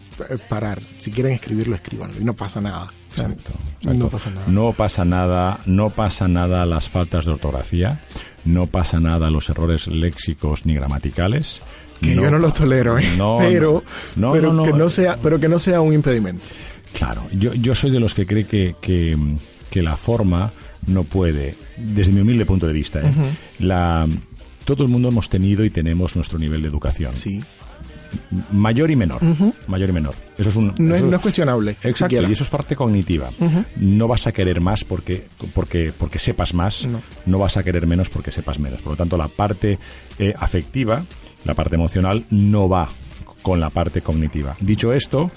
parar. 0.47 0.79
Si 0.99 1.09
quieren 1.09 1.33
escribirlo, 1.33 1.73
escríbanlo 1.75 2.19
y 2.21 2.23
no 2.23 2.35
pasa 2.35 2.61
nada. 2.61 2.83
O 2.83 3.11
sea, 3.13 3.23
Exacto, 3.23 3.51
exacto. 3.79 3.99
No 3.99 4.09
pasa 4.09 4.29
nada. 4.29 4.45
No 4.47 4.73
pasa 4.73 5.05
nada, 5.05 5.59
no 5.65 5.89
pasa 5.89 6.27
nada 6.27 6.65
las 6.67 6.89
faltas 6.89 7.25
de 7.25 7.31
ortografía, 7.31 8.01
no 8.45 8.67
pasa 8.67 8.99
nada 8.99 9.29
los 9.29 9.49
errores 9.49 9.87
léxicos 9.87 10.65
ni 10.65 10.73
gramaticales. 10.73 11.61
que 12.01 12.15
yo 12.15 12.29
no 12.29 12.37
los 12.37 12.53
tolero, 12.53 12.97
¿eh? 12.97 13.07
No, 13.17 13.37
pero, 13.39 13.83
no, 14.15 14.31
pero 14.31 14.53
no, 14.53 14.65
no. 14.65 14.71
que 14.71 14.77
no 14.77 14.89
sea, 14.89 15.17
pero 15.21 15.39
que 15.39 15.49
no 15.49 15.59
sea 15.59 15.81
un 15.81 15.93
impedimento. 15.93 16.45
Claro, 16.93 17.25
yo, 17.31 17.53
yo 17.53 17.75
soy 17.75 17.91
de 17.91 17.99
los 17.99 18.13
que 18.13 18.25
cree 18.25 18.45
que, 18.45 18.75
que, 18.81 19.17
que 19.69 19.81
la 19.81 19.95
forma 19.95 20.51
no 20.87 21.03
puede, 21.03 21.55
desde 21.77 22.11
mi 22.11 22.21
humilde 22.21 22.45
punto 22.45 22.65
de 22.65 22.73
vista, 22.73 23.01
¿eh? 23.01 23.11
la, 23.59 24.07
todo 24.65 24.83
el 24.83 24.89
mundo 24.89 25.09
hemos 25.09 25.29
tenido 25.29 25.63
y 25.65 25.69
tenemos 25.69 26.15
nuestro 26.15 26.39
nivel 26.39 26.61
de 26.61 26.67
educación. 26.67 27.13
Sí. 27.13 27.43
Mayor 28.51 28.89
y 28.91 28.95
menor. 28.95 29.21
Mayor 29.67 29.89
y 29.89 29.93
menor. 29.93 30.15
Eso 30.37 30.49
es 30.49 30.55
un. 30.55 30.73
No 30.77 30.95
es, 30.95 31.01
no 31.01 31.15
es 31.15 31.21
cuestionable. 31.21 31.71
Exacto, 31.71 32.05
siquiera. 32.05 32.29
y 32.29 32.31
eso 32.33 32.43
es 32.43 32.49
parte 32.49 32.75
cognitiva. 32.75 33.29
No 33.77 34.07
vas 34.07 34.27
a 34.27 34.31
querer 34.31 34.61
más 34.61 34.83
porque, 34.83 35.27
porque, 35.53 35.93
porque 35.97 36.19
sepas 36.19 36.53
más, 36.53 36.87
No. 37.25 37.37
vas 37.37 37.57
a 37.57 37.63
querer 37.63 37.85
menos 37.87 38.09
porque 38.09 38.31
sepas 38.31 38.59
menos. 38.59 38.81
Por 38.81 38.93
lo 38.93 38.97
tanto, 38.97 39.17
la 39.17 39.27
parte 39.27 39.77
eh, 40.17 40.33
afectiva, 40.39 41.03
la 41.45 41.53
parte 41.53 41.75
emocional, 41.75 42.25
no 42.29 42.67
va 42.69 42.87
con 43.41 43.59
la 43.59 43.69
parte 43.69 44.01
cognitiva. 44.01 44.55
Dicho 44.59 44.93
esto, 44.93 45.31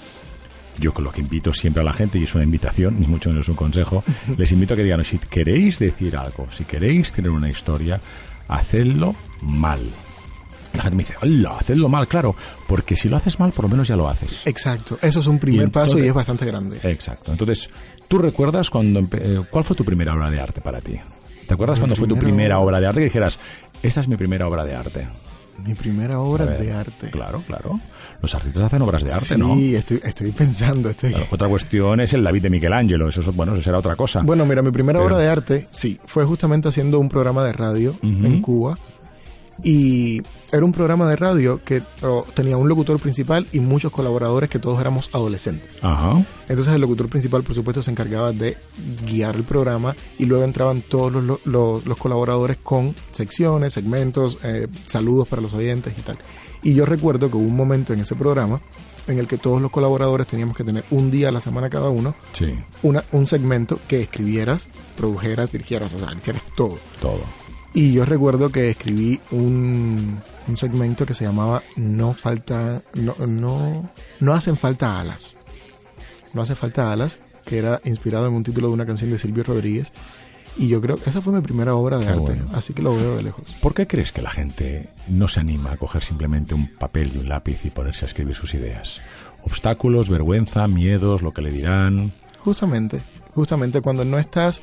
yo 0.79 0.93
con 0.93 1.03
lo 1.05 1.11
que 1.11 1.21
invito 1.21 1.53
siempre 1.53 1.81
a 1.81 1.85
la 1.85 1.93
gente, 1.93 2.19
y 2.19 2.23
es 2.23 2.35
una 2.35 2.43
invitación, 2.43 2.99
ni 2.99 3.07
mucho 3.07 3.29
menos 3.29 3.47
un 3.49 3.55
consejo, 3.55 4.03
les 4.37 4.51
invito 4.51 4.73
a 4.73 4.77
que 4.77 4.83
digan, 4.83 5.03
si 5.05 5.17
queréis 5.19 5.79
decir 5.79 6.17
algo, 6.17 6.47
si 6.51 6.63
queréis 6.65 7.11
tener 7.13 7.31
una 7.31 7.49
historia, 7.49 8.01
hacedlo 8.47 9.15
mal. 9.41 9.81
La 10.73 10.81
gente 10.81 10.95
me 10.97 11.03
dice, 11.03 11.15
hola, 11.21 11.57
hacedlo 11.59 11.87
mal, 11.89 12.07
claro, 12.07 12.35
porque 12.67 12.95
si 12.95 13.07
lo 13.09 13.15
haces 13.17 13.39
mal, 13.39 13.51
por 13.51 13.65
lo 13.65 13.69
menos 13.69 13.87
ya 13.87 13.95
lo 13.95 14.09
haces. 14.09 14.41
Exacto. 14.45 14.97
Eso 15.01 15.19
es 15.19 15.27
un 15.27 15.37
primer 15.39 15.67
Y 15.67 15.71
paso 15.71 15.99
y 15.99 16.07
es 16.07 16.13
bastante 16.13 16.45
grande. 16.45 16.79
Exacto. 16.83 17.31
Entonces, 17.31 17.69
¿tú 18.07 18.17
recuerdas 18.17 18.69
cuando 18.69 19.01
eh, 19.13 19.41
cuál 19.51 19.63
fue 19.63 19.75
tu 19.75 19.85
primera 19.85 20.13
obra 20.15 20.31
de 20.31 20.39
arte 20.41 20.61
para 20.61 20.81
ti? 20.81 20.99
¿Te 21.47 21.53
acuerdas 21.53 21.77
Mi 21.77 21.81
cuando 21.81 21.95
fue 21.95 22.07
tu 22.07 22.17
primera 22.17 22.59
obra- 22.59 22.79
de 22.79 22.87
arte 22.87 22.99
que 23.01 23.05
dijeras, 23.05 23.37
esta 23.83 23.99
es 24.01 24.07
mi 24.07 24.15
primera 24.17 24.47
obra 24.47 24.65
de 24.65 24.75
arte? 24.75 25.07
Mi 25.63 25.75
primera 25.75 26.19
obra 26.19 26.45
ver, 26.45 26.59
de 26.59 26.73
arte. 26.73 27.11
Claro, 27.11 27.43
claro. 27.45 27.79
Los 28.21 28.33
artistas 28.33 28.63
hacen 28.63 28.81
obras 28.81 29.03
de 29.03 29.13
arte, 29.13 29.25
sí, 29.25 29.37
¿no? 29.37 29.53
estoy, 29.55 29.99
estoy 30.03 30.31
pensando. 30.31 30.89
Estoy... 30.89 31.11
Claro, 31.11 31.27
Otra 31.31 31.47
cuestión 31.47 31.99
es 32.01 32.13
el 32.13 32.23
David 32.23 32.41
de 32.41 32.49
Michelangelo. 32.49 33.07
Eso, 33.07 33.21
es- 33.21 33.27
bueno, 33.35 33.53
eso 33.53 33.61
será 33.61 33.77
otra 33.77 33.95
cosa. 33.95 34.21
Bueno, 34.23 34.45
mira, 34.47 34.63
mi 34.63 34.71
primera 34.71 34.97
Pero- 34.99 35.13
obra 35.13 35.23
de 35.23 35.29
arte, 35.29 35.67
sí, 35.69 35.99
fue 36.05 36.25
justamente 36.25 36.69
haciendo 36.69 36.97
un 36.97 37.07
programa 37.07 37.43
de 37.43 37.53
radio 37.53 37.95
en 38.01 38.41
Cuba. 38.41 38.77
Y 39.61 40.21
era 40.51 40.65
un 40.65 40.71
programa 40.73 41.07
de 41.07 41.15
radio 41.15 41.61
que 41.61 41.83
oh, 42.01 42.25
tenía 42.33 42.57
un 42.57 42.67
locutor 42.67 42.99
principal 42.99 43.47
y 43.51 43.59
muchos 43.59 43.91
colaboradores 43.91 44.49
que 44.49 44.59
todos 44.59 44.79
éramos 44.79 45.09
adolescentes. 45.13 45.77
Ajá. 45.81 46.23
Entonces 46.49 46.73
el 46.73 46.81
locutor 46.81 47.07
principal, 47.09 47.43
por 47.43 47.53
supuesto, 47.55 47.83
se 47.83 47.91
encargaba 47.91 48.31
de 48.31 48.57
guiar 49.05 49.35
el 49.35 49.43
programa 49.43 49.95
y 50.17 50.25
luego 50.25 50.43
entraban 50.43 50.81
todos 50.81 51.11
los, 51.13 51.45
los- 51.45 51.85
los 51.85 51.97
colaboradores 51.97 52.57
con 52.63 52.95
secciones, 53.11 53.73
segmentos, 53.73 54.39
eh, 54.43 54.67
saludos 54.87 55.27
para 55.27 55.41
los 55.41 55.53
oyentes 55.53 55.93
y 55.97 56.01
tal. 56.01 56.17
Y 56.63 56.73
yo 56.73 56.85
recuerdo 56.85 57.29
que 57.29 57.37
hubo 57.37 57.45
un 57.47 57.55
momento 57.55 57.93
en 57.93 57.99
ese 57.99 58.15
programa 58.15 58.61
en 59.05 59.19
el 59.19 59.27
que 59.27 59.37
todos 59.37 59.61
los 59.61 59.69
colaboradores 59.69 60.27
teníamos 60.27 60.55
que 60.55 60.63
tener 60.63 60.85
un 60.89 61.11
día 61.11 61.27
a 61.27 61.31
la 61.33 61.41
semana 61.41 61.69
cada 61.69 61.89
uno 61.89 62.15
Sí, 62.31 62.55
una, 62.83 63.03
un 63.11 63.27
segmento 63.27 63.79
que 63.87 63.99
escribieras, 64.01 64.69
produjeras, 64.95 65.51
dirigieras, 65.51 65.93
o 65.93 65.99
sea, 65.99 66.07
hicieras 66.17 66.43
todo. 66.55 66.79
todo. 67.01 67.19
Y 67.73 67.93
yo 67.93 68.05
recuerdo 68.05 68.51
que 68.51 68.69
escribí 68.69 69.19
un, 69.31 70.19
un 70.47 70.57
segmento 70.57 71.05
que 71.05 71.15
se 71.15 71.25
llamaba 71.25 71.63
No 71.75 72.13
falta, 72.13 72.81
no, 72.93 73.15
no, 73.27 73.89
no 74.19 74.33
hacen 74.33 74.57
falta 74.57 74.99
alas. 74.99 75.37
No 76.33 76.41
hace 76.41 76.55
falta 76.55 76.91
alas, 76.91 77.19
que 77.45 77.57
era 77.57 77.81
inspirado 77.83 78.27
en 78.27 78.33
un 78.33 78.43
título 78.43 78.67
de 78.67 78.73
una 78.73 78.85
canción 78.85 79.09
de 79.11 79.17
Silvio 79.17 79.43
Rodríguez. 79.43 79.91
Y 80.55 80.67
yo 80.67 80.81
creo 80.81 80.97
que 80.97 81.09
esa 81.09 81.19
fue 81.19 81.33
mi 81.33 81.41
primera 81.41 81.73
obra 81.73 81.97
de 81.97 82.05
Qué 82.05 82.11
arte, 82.11 82.21
bueno. 82.33 82.49
así 82.53 82.73
que 82.73 82.83
lo 82.83 82.95
veo 82.95 83.15
de 83.15 83.23
lejos. 83.23 83.43
¿Por 83.59 83.73
qué 83.73 83.87
crees 83.87 84.11
que 84.11 84.21
la 84.21 84.29
gente 84.29 84.89
no 85.09 85.27
se 85.27 85.39
anima 85.39 85.71
a 85.71 85.77
coger 85.77 86.03
simplemente 86.03 86.53
un 86.53 86.67
papel 86.67 87.11
y 87.15 87.17
un 87.17 87.29
lápiz 87.29 87.65
y 87.65 87.71
ponerse 87.71 88.05
a 88.05 88.07
escribir 88.07 88.35
sus 88.35 88.53
ideas? 88.53 89.01
Obstáculos, 89.43 90.09
vergüenza, 90.09 90.67
miedos, 90.67 91.23
lo 91.23 91.33
que 91.33 91.41
le 91.41 91.49
dirán. 91.49 92.13
Justamente, 92.37 93.01
justamente 93.33 93.81
cuando 93.81 94.05
no 94.05 94.19
estás, 94.19 94.61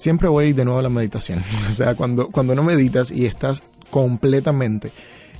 siempre 0.00 0.28
voy 0.28 0.52
de 0.52 0.64
nuevo 0.64 0.80
a 0.80 0.82
la 0.82 0.88
meditación. 0.88 1.44
O 1.68 1.72
sea, 1.72 1.94
cuando, 1.94 2.28
cuando 2.28 2.54
no 2.54 2.62
meditas 2.62 3.10
y 3.10 3.26
estás 3.26 3.62
completamente 3.90 4.92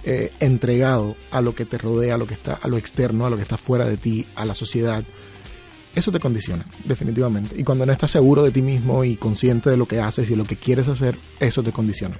eh, 0.04 0.32
entregado 0.40 1.16
a 1.30 1.40
lo 1.40 1.54
que 1.54 1.64
te 1.64 1.78
rodea, 1.78 2.14
a 2.14 2.18
lo 2.18 2.26
que 2.26 2.34
está, 2.34 2.54
a 2.54 2.68
lo 2.68 2.76
externo, 2.76 3.26
a 3.26 3.30
lo 3.30 3.36
que 3.36 3.42
está 3.42 3.56
fuera 3.56 3.86
de 3.86 3.96
ti, 3.96 4.26
a 4.36 4.44
la 4.44 4.54
sociedad, 4.54 5.02
eso 5.94 6.12
te 6.12 6.20
condiciona, 6.20 6.64
definitivamente. 6.84 7.58
Y 7.58 7.64
cuando 7.64 7.84
no 7.84 7.92
estás 7.92 8.10
seguro 8.10 8.42
de 8.42 8.52
ti 8.52 8.62
mismo 8.62 9.02
y 9.04 9.16
consciente 9.16 9.70
de 9.70 9.76
lo 9.76 9.86
que 9.86 10.00
haces 10.00 10.30
y 10.30 10.36
lo 10.36 10.44
que 10.44 10.56
quieres 10.56 10.88
hacer, 10.88 11.16
eso 11.40 11.62
te 11.62 11.72
condiciona. 11.72 12.16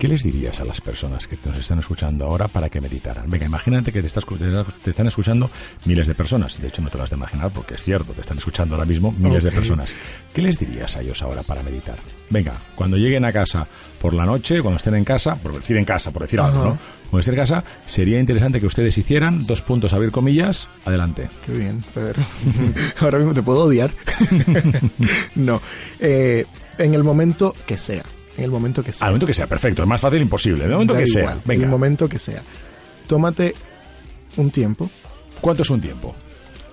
¿Qué 0.00 0.08
les 0.08 0.22
dirías 0.22 0.58
a 0.62 0.64
las 0.64 0.80
personas 0.80 1.26
que 1.26 1.36
nos 1.44 1.58
están 1.58 1.78
escuchando 1.78 2.24
ahora 2.24 2.48
para 2.48 2.70
que 2.70 2.80
meditaran? 2.80 3.28
Venga, 3.28 3.44
imagínate 3.44 3.92
que 3.92 4.00
te, 4.00 4.06
estás, 4.06 4.24
te 4.82 4.88
están 4.88 5.06
escuchando 5.08 5.50
miles 5.84 6.06
de 6.06 6.14
personas. 6.14 6.58
De 6.58 6.68
hecho, 6.68 6.80
no 6.80 6.88
te 6.88 6.96
lo 6.96 7.04
has 7.04 7.10
de 7.10 7.16
imaginar 7.16 7.52
porque 7.52 7.74
es 7.74 7.82
cierto, 7.82 8.14
te 8.14 8.22
están 8.22 8.38
escuchando 8.38 8.76
ahora 8.76 8.86
mismo 8.86 9.12
miles 9.18 9.44
de 9.44 9.52
personas. 9.52 9.92
¿Qué 10.32 10.40
les 10.40 10.58
dirías 10.58 10.96
a 10.96 11.02
ellos 11.02 11.20
ahora 11.20 11.42
para 11.42 11.62
meditar? 11.62 11.96
Venga, 12.30 12.54
cuando 12.74 12.96
lleguen 12.96 13.26
a 13.26 13.32
casa 13.32 13.68
por 14.00 14.14
la 14.14 14.24
noche, 14.24 14.62
cuando 14.62 14.78
estén 14.78 14.94
en 14.94 15.04
casa, 15.04 15.36
por 15.36 15.52
decir 15.52 15.76
en 15.76 15.84
casa, 15.84 16.10
por 16.10 16.22
decir 16.22 16.40
algo. 16.40 16.64
¿no? 16.64 16.78
Cuando 17.10 17.18
estén 17.18 17.34
en 17.34 17.40
casa, 17.40 17.62
sería 17.84 18.18
interesante 18.18 18.58
que 18.58 18.66
ustedes 18.66 18.96
hicieran 18.96 19.44
dos 19.46 19.60
puntos, 19.60 19.92
abrir 19.92 20.12
comillas, 20.12 20.68
adelante. 20.86 21.28
Qué 21.44 21.52
bien, 21.52 21.84
Pedro. 21.92 22.22
Ahora 23.00 23.18
mismo 23.18 23.34
te 23.34 23.42
puedo 23.42 23.64
odiar. 23.64 23.90
no, 25.34 25.60
eh, 25.98 26.46
en 26.78 26.94
el 26.94 27.04
momento 27.04 27.54
que 27.66 27.76
sea. 27.76 28.04
En 28.40 28.44
el 28.46 28.50
momento 28.50 28.82
que 28.82 28.92
sea. 28.92 29.06
Al 29.06 29.12
momento 29.12 29.26
que 29.26 29.34
sea, 29.34 29.46
perfecto, 29.46 29.82
es 29.82 29.88
más 29.88 30.00
fácil 30.00 30.22
imposible. 30.22 30.64
En 30.64 30.70
el 30.70 30.72
momento 30.72 30.94
Da 30.94 31.00
que 31.00 31.06
sea, 31.06 31.32
En 31.32 31.40
venga. 31.44 31.64
el 31.64 31.70
momento 31.70 32.08
que 32.08 32.18
sea. 32.18 32.42
Tómate 33.06 33.54
un 34.36 34.50
tiempo, 34.50 34.90
¿Cuánto 35.40 35.62
es 35.62 35.70
un 35.70 35.80
tiempo? 35.80 36.14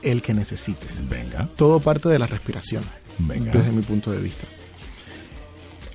el 0.02 0.22
que 0.22 0.34
necesites. 0.34 1.04
Venga, 1.10 1.50
Todo 1.56 1.80
parte 1.80 2.08
de 2.10 2.20
la 2.20 2.28
respiración, 2.28 2.84
venga. 3.20 3.52
desde 3.52 3.72
mi 3.72 3.82
punto 3.82 4.12
de 4.12 4.20
vista. 4.20 4.46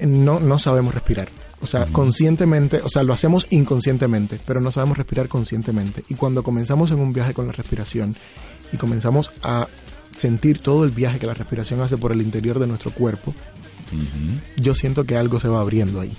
No, 0.01 0.41
no 0.41 0.59
sabemos 0.59 0.93
respirar. 0.95 1.29
O 1.61 1.67
sea, 1.67 1.87
conscientemente, 1.87 2.81
o 2.83 2.89
sea, 2.89 3.05
lo 3.05 3.13
hacemos 3.13 3.47
inconscientemente, 3.51 4.41
pero 4.45 4.61
no 4.61 4.73
sabemos 4.73 4.99
respirar 4.99 5.29
conscientemente. 5.29 6.05
Y 6.09 6.17
cuando 6.17 6.43
comenzamos 6.43 6.91
en 6.91 6.99
un 6.99 7.13
viaje 7.13 7.35
con 7.35 7.47
la 7.47 7.53
respiración 7.53 8.17
y 8.73 8.77
comenzamos 8.79 9.31
a 9.45 9.69
sentir 10.17 10.59
todo 10.59 10.85
el 10.85 10.91
viaje 10.91 11.21
que 11.21 11.27
la 11.27 11.35
respiración 11.35 11.81
hace 11.81 11.97
por 11.97 12.11
el 12.13 12.21
interior 12.21 12.59
de 12.59 12.67
nuestro 12.67 12.91
cuerpo, 12.91 13.33
Yo 14.57 14.75
siento 14.75 15.05
que 15.05 15.17
algo 15.17 15.41
se 15.41 15.49
va 15.49 15.61
abriendo 15.61 16.01
ahí. 16.01 16.13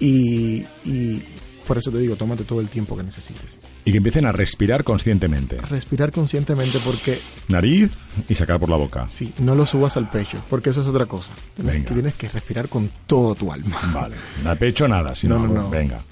Y, 0.00 0.64
y 0.84 1.22
por 1.66 1.78
eso 1.78 1.90
te 1.90 1.98
digo, 1.98 2.16
tómate 2.16 2.44
todo 2.44 2.60
el 2.60 2.68
tiempo 2.68 2.96
que 2.96 3.02
necesites. 3.02 3.58
Y 3.84 3.92
que 3.92 3.98
empiecen 3.98 4.26
a 4.26 4.32
respirar 4.32 4.84
conscientemente. 4.84 5.60
Respirar 5.60 6.10
conscientemente 6.10 6.78
porque... 6.84 7.18
Nariz 7.48 8.00
y 8.28 8.34
sacar 8.34 8.58
por 8.58 8.68
la 8.68 8.76
boca. 8.76 9.08
Sí, 9.08 9.32
no 9.38 9.54
lo 9.54 9.64
subas 9.64 9.96
al 9.96 10.10
pecho, 10.10 10.42
porque 10.50 10.70
eso 10.70 10.82
es 10.82 10.88
otra 10.88 11.06
cosa. 11.06 11.32
Tienes, 11.54 11.76
que, 11.76 11.94
tienes 11.94 12.14
que 12.14 12.28
respirar 12.28 12.68
con 12.68 12.90
todo 13.06 13.34
tu 13.34 13.52
alma. 13.52 13.78
Vale, 13.92 14.16
al 14.44 14.58
pecho 14.58 14.88
nada, 14.88 15.14
sino 15.14 15.38
no, 15.38 15.46
no, 15.46 15.62
no. 15.62 15.70
venga. 15.70 16.02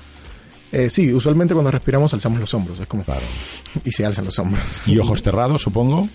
Eh, 0.72 0.88
sí, 0.88 1.12
usualmente 1.12 1.52
cuando 1.52 1.72
respiramos 1.72 2.14
alzamos 2.14 2.38
los 2.38 2.54
hombros, 2.54 2.78
es 2.78 2.86
como... 2.86 3.02
Claro. 3.04 3.20
Y 3.84 3.90
se 3.90 4.04
alzan 4.06 4.24
los 4.24 4.38
hombros. 4.38 4.64
¿Y 4.86 4.98
ojos 4.98 5.22
cerrados, 5.22 5.62
supongo? 5.62 6.08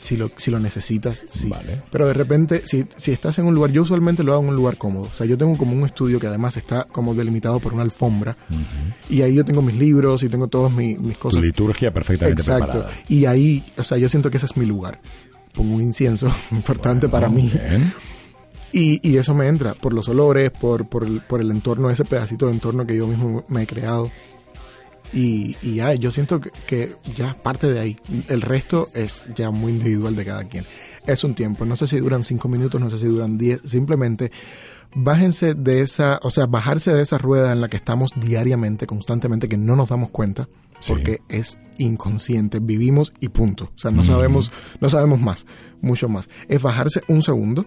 Si 0.00 0.16
lo, 0.16 0.30
si 0.36 0.50
lo 0.50 0.58
necesitas, 0.58 1.22
sí. 1.30 1.48
Vale. 1.48 1.78
Pero 1.92 2.06
de 2.06 2.14
repente, 2.14 2.62
si, 2.64 2.86
si 2.96 3.12
estás 3.12 3.38
en 3.38 3.44
un 3.44 3.54
lugar, 3.54 3.70
yo 3.70 3.82
usualmente 3.82 4.22
lo 4.22 4.32
hago 4.32 4.42
en 4.42 4.48
un 4.48 4.56
lugar 4.56 4.78
cómodo. 4.78 5.04
O 5.04 5.14
sea, 5.14 5.26
yo 5.26 5.36
tengo 5.36 5.56
como 5.58 5.74
un 5.74 5.84
estudio 5.84 6.18
que 6.18 6.26
además 6.26 6.56
está 6.56 6.84
como 6.84 7.14
delimitado 7.14 7.60
por 7.60 7.74
una 7.74 7.82
alfombra. 7.82 8.34
Y 9.10 9.20
ahí 9.22 9.34
yo 9.34 9.44
tengo 9.44 9.60
mis 9.60 9.76
libros 9.76 10.22
y 10.22 10.28
tengo 10.28 10.48
todas 10.48 10.72
mis, 10.72 10.98
mis 10.98 11.18
cosas. 11.18 11.42
liturgia 11.42 11.90
perfectamente 11.90 12.40
Exacto. 12.40 12.86
Y 13.08 13.26
ahí, 13.26 13.62
o 13.76 13.82
sea, 13.82 13.98
yo 13.98 14.08
siento 14.08 14.30
que 14.30 14.38
ese 14.38 14.46
es 14.46 14.56
mi 14.56 14.64
lugar. 14.64 15.00
Pongo 15.52 15.74
un 15.74 15.82
incienso 15.82 16.32
importante 16.50 17.08
para 17.08 17.28
mí. 17.28 17.52
Y, 18.72 19.06
y, 19.06 19.16
eso 19.18 19.34
me 19.34 19.48
entra 19.48 19.74
por 19.74 19.92
los 19.92 20.08
olores, 20.08 20.50
por, 20.50 20.88
por, 20.88 21.04
el, 21.04 21.20
por 21.20 21.40
el 21.40 21.50
entorno, 21.50 21.90
ese 21.90 22.04
pedacito 22.04 22.46
de 22.46 22.52
entorno 22.52 22.86
que 22.86 22.96
yo 22.96 23.06
mismo 23.06 23.44
me 23.48 23.62
he 23.62 23.66
creado. 23.66 24.10
Y, 25.12 25.56
ya, 25.74 25.94
yo 25.94 26.12
siento 26.12 26.40
que, 26.40 26.96
ya 27.16 27.34
parte 27.42 27.72
de 27.72 27.80
ahí. 27.80 27.96
El 28.28 28.42
resto 28.42 28.88
es 28.94 29.24
ya 29.34 29.50
muy 29.50 29.72
individual 29.72 30.14
de 30.14 30.24
cada 30.24 30.44
quien. 30.44 30.64
Es 31.06 31.24
un 31.24 31.34
tiempo. 31.34 31.64
No 31.64 31.76
sé 31.76 31.86
si 31.86 31.98
duran 31.98 32.24
cinco 32.24 32.48
minutos, 32.48 32.80
no 32.80 32.90
sé 32.90 32.98
si 32.98 33.06
duran 33.06 33.36
diez. 33.36 33.60
Simplemente 33.64 34.30
bájense 34.94 35.54
de 35.54 35.80
esa, 35.82 36.18
o 36.22 36.30
sea, 36.30 36.46
bajarse 36.46 36.92
de 36.92 37.02
esa 37.02 37.18
rueda 37.18 37.52
en 37.52 37.60
la 37.60 37.68
que 37.68 37.76
estamos 37.76 38.12
diariamente, 38.16 38.86
constantemente, 38.86 39.48
que 39.48 39.56
no 39.56 39.76
nos 39.76 39.88
damos 39.88 40.10
cuenta. 40.10 40.48
Porque 40.88 41.20
es 41.28 41.58
inconsciente, 41.76 42.58
vivimos 42.58 43.12
y 43.20 43.28
punto. 43.28 43.70
O 43.76 43.78
sea, 43.78 43.90
no 43.90 44.02
sabemos, 44.02 44.50
no 44.80 44.88
sabemos 44.88 45.20
más, 45.20 45.44
mucho 45.82 46.08
más. 46.08 46.30
Es 46.48 46.62
bajarse 46.62 47.02
un 47.06 47.20
segundo 47.20 47.66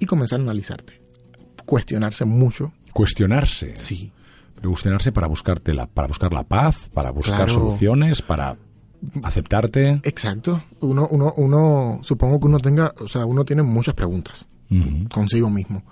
y 0.00 0.06
comenzar 0.06 0.40
a 0.40 0.42
analizarte. 0.42 1.00
Cuestionarse 1.64 2.24
mucho. 2.24 2.72
Cuestionarse. 2.92 3.76
Sí 3.76 4.12
cuestionarse 4.62 5.12
para 5.12 5.26
buscarte 5.26 5.74
la, 5.74 5.86
para 5.86 6.08
buscar 6.08 6.32
la 6.32 6.44
paz, 6.44 6.90
para 6.92 7.10
buscar 7.10 7.50
soluciones, 7.50 8.22
para 8.22 8.56
aceptarte. 9.22 10.00
Exacto. 10.02 10.62
Uno, 10.80 11.08
uno, 11.10 11.32
uno, 11.36 12.00
supongo 12.02 12.40
que 12.40 12.46
uno 12.46 12.58
tenga, 12.58 12.94
o 13.00 13.08
sea, 13.08 13.24
uno 13.26 13.44
tiene 13.44 13.62
muchas 13.62 13.94
preguntas 13.94 14.48
consigo 15.10 15.48
mismo 15.48 15.82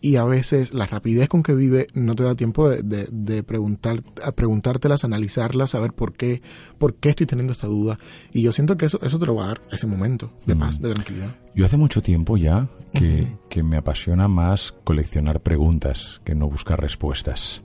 y 0.00 0.16
a 0.16 0.24
veces 0.24 0.74
la 0.74 0.86
rapidez 0.86 1.28
con 1.28 1.42
que 1.42 1.54
vive 1.54 1.88
no 1.94 2.14
te 2.14 2.22
da 2.22 2.34
tiempo 2.34 2.68
de, 2.68 3.08
de, 3.10 3.42
preguntar, 3.42 4.02
a 4.22 4.32
preguntártelas, 4.32 5.04
analizarlas, 5.04 5.70
saber 5.70 5.92
por 5.92 6.12
qué, 6.12 6.40
por 6.78 6.94
qué 6.94 7.10
estoy 7.10 7.26
teniendo 7.26 7.52
esta 7.52 7.66
duda. 7.66 7.98
Y 8.32 8.42
yo 8.42 8.52
siento 8.52 8.76
que 8.76 8.86
eso, 8.86 9.00
eso 9.02 9.18
te 9.18 9.26
lo 9.26 9.34
va 9.34 9.44
a 9.44 9.48
dar 9.48 9.62
ese 9.72 9.86
momento 9.86 10.32
de 10.46 10.54
paz, 10.54 10.80
de 10.80 10.92
tranquilidad. 10.92 11.36
Yo 11.54 11.64
hace 11.64 11.76
mucho 11.76 12.02
tiempo 12.02 12.36
ya 12.36 12.68
que, 12.92 13.36
que 13.48 13.62
me 13.62 13.76
apasiona 13.76 14.28
más 14.28 14.72
coleccionar 14.84 15.40
preguntas 15.40 16.20
que 16.24 16.34
no 16.34 16.48
buscar 16.48 16.80
respuestas. 16.80 17.62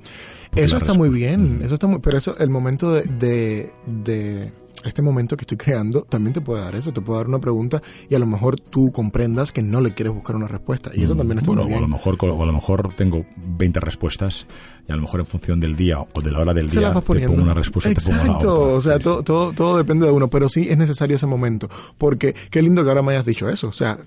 Eso 0.55 0.77
está 0.77 0.93
muy 0.93 1.09
bien, 1.09 1.61
eso 1.63 1.73
está 1.75 1.87
muy, 1.87 1.99
pero 1.99 2.17
eso, 2.17 2.37
el 2.37 2.49
momento 2.49 2.91
de, 2.91 3.71
de 3.85 4.51
este 4.83 5.01
momento 5.01 5.37
que 5.37 5.43
estoy 5.43 5.57
creando 5.57 6.03
también 6.03 6.33
te 6.33 6.41
puede 6.41 6.61
dar 6.61 6.75
eso, 6.75 6.91
te 6.91 7.01
puede 7.01 7.19
dar 7.19 7.27
una 7.27 7.39
pregunta 7.39 7.81
y 8.09 8.15
a 8.15 8.19
lo 8.19 8.25
mejor 8.25 8.59
tú 8.59 8.91
comprendas 8.91 9.51
que 9.51 9.61
no 9.61 9.81
le 9.81 9.93
quieres 9.93 10.13
buscar 10.13 10.35
una 10.35 10.47
respuesta. 10.47 10.91
Y 10.93 11.03
eso 11.03 11.15
mm, 11.15 11.17
también 11.17 11.37
está 11.39 11.51
bueno, 11.51 11.63
muy 11.63 11.69
bien. 11.69 11.81
O 11.81 11.85
a, 11.85 11.87
lo 11.87 11.93
mejor, 11.93 12.17
a 12.21 12.45
lo 12.45 12.53
mejor 12.53 12.93
tengo 12.95 13.25
20 13.37 13.79
respuestas 13.79 14.45
y 14.87 14.91
a 14.91 14.95
lo 14.95 15.03
mejor 15.03 15.21
en 15.21 15.25
función 15.25 15.59
del 15.59 15.75
día 15.75 15.99
o 15.99 16.21
de 16.21 16.31
la 16.31 16.39
hora 16.39 16.53
del 16.53 16.67
día 16.67 16.93
te 16.93 17.01
pongo 17.01 17.41
una 17.41 17.53
respuesta 17.53 17.91
y 17.91 17.95
te 17.95 18.01
pongo 18.01 18.23
la 18.23 18.35
otra. 18.37 18.49
o 18.49 18.81
sea, 18.81 18.99
todo, 18.99 19.23
todo, 19.23 19.53
todo 19.53 19.77
depende 19.77 20.05
de 20.05 20.11
uno, 20.11 20.29
pero 20.29 20.49
sí 20.49 20.67
es 20.69 20.77
necesario 20.77 21.15
ese 21.15 21.25
momento. 21.25 21.69
Porque 21.97 22.35
qué 22.49 22.61
lindo 22.61 22.83
que 22.83 22.89
ahora 22.89 23.01
me 23.01 23.13
hayas 23.13 23.25
dicho 23.25 23.47
eso. 23.49 23.69
O 23.69 23.71
sea, 23.71 23.97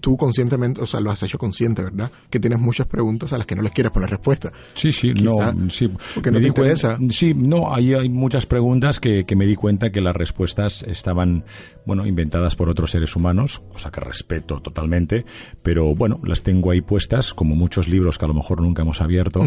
tú 0.00 0.16
conscientemente, 0.16 0.80
o 0.80 0.86
sea, 0.86 1.00
lo 1.00 1.10
has 1.10 1.22
hecho 1.22 1.38
consciente, 1.38 1.82
¿verdad? 1.82 2.10
Que 2.30 2.40
tienes 2.40 2.58
muchas 2.58 2.86
preguntas 2.86 3.32
a 3.32 3.38
las 3.38 3.46
que 3.46 3.54
no 3.54 3.62
les 3.62 3.72
quieres 3.72 3.92
poner 3.92 4.10
respuesta. 4.10 4.52
Sí, 4.74 4.90
sí, 4.90 5.14
no, 5.14 5.34
sí. 5.70 5.88
Porque 6.14 6.30
no 6.30 6.40
te 6.40 6.48
interesa. 6.48 6.98
sí, 7.10 7.34
no, 7.34 7.74
hay, 7.74 7.94
hay 7.94 8.08
muchas 8.08 8.46
preguntas 8.46 8.98
que, 8.98 9.24
que 9.24 9.36
me 9.36 9.46
di 9.46 9.54
cuenta 9.54 9.90
que 9.90 10.00
las 10.00 10.16
respuestas 10.16 10.82
estaban, 10.82 11.44
bueno, 11.86 12.06
inventadas 12.06 12.56
por 12.56 12.68
otros 12.68 12.90
seres 12.90 13.14
humanos, 13.14 13.62
cosa 13.72 13.90
que 13.90 14.00
respeto 14.00 14.60
totalmente, 14.60 15.24
pero 15.62 15.94
bueno, 15.94 16.20
las 16.24 16.42
tengo 16.42 16.70
ahí 16.70 16.80
puestas, 16.80 17.34
como 17.34 17.54
muchos 17.54 17.88
libros 17.88 18.18
que 18.18 18.24
a 18.24 18.28
lo 18.28 18.34
mejor 18.34 18.60
nunca 18.60 18.82
hemos 18.82 19.00
abierto, 19.00 19.44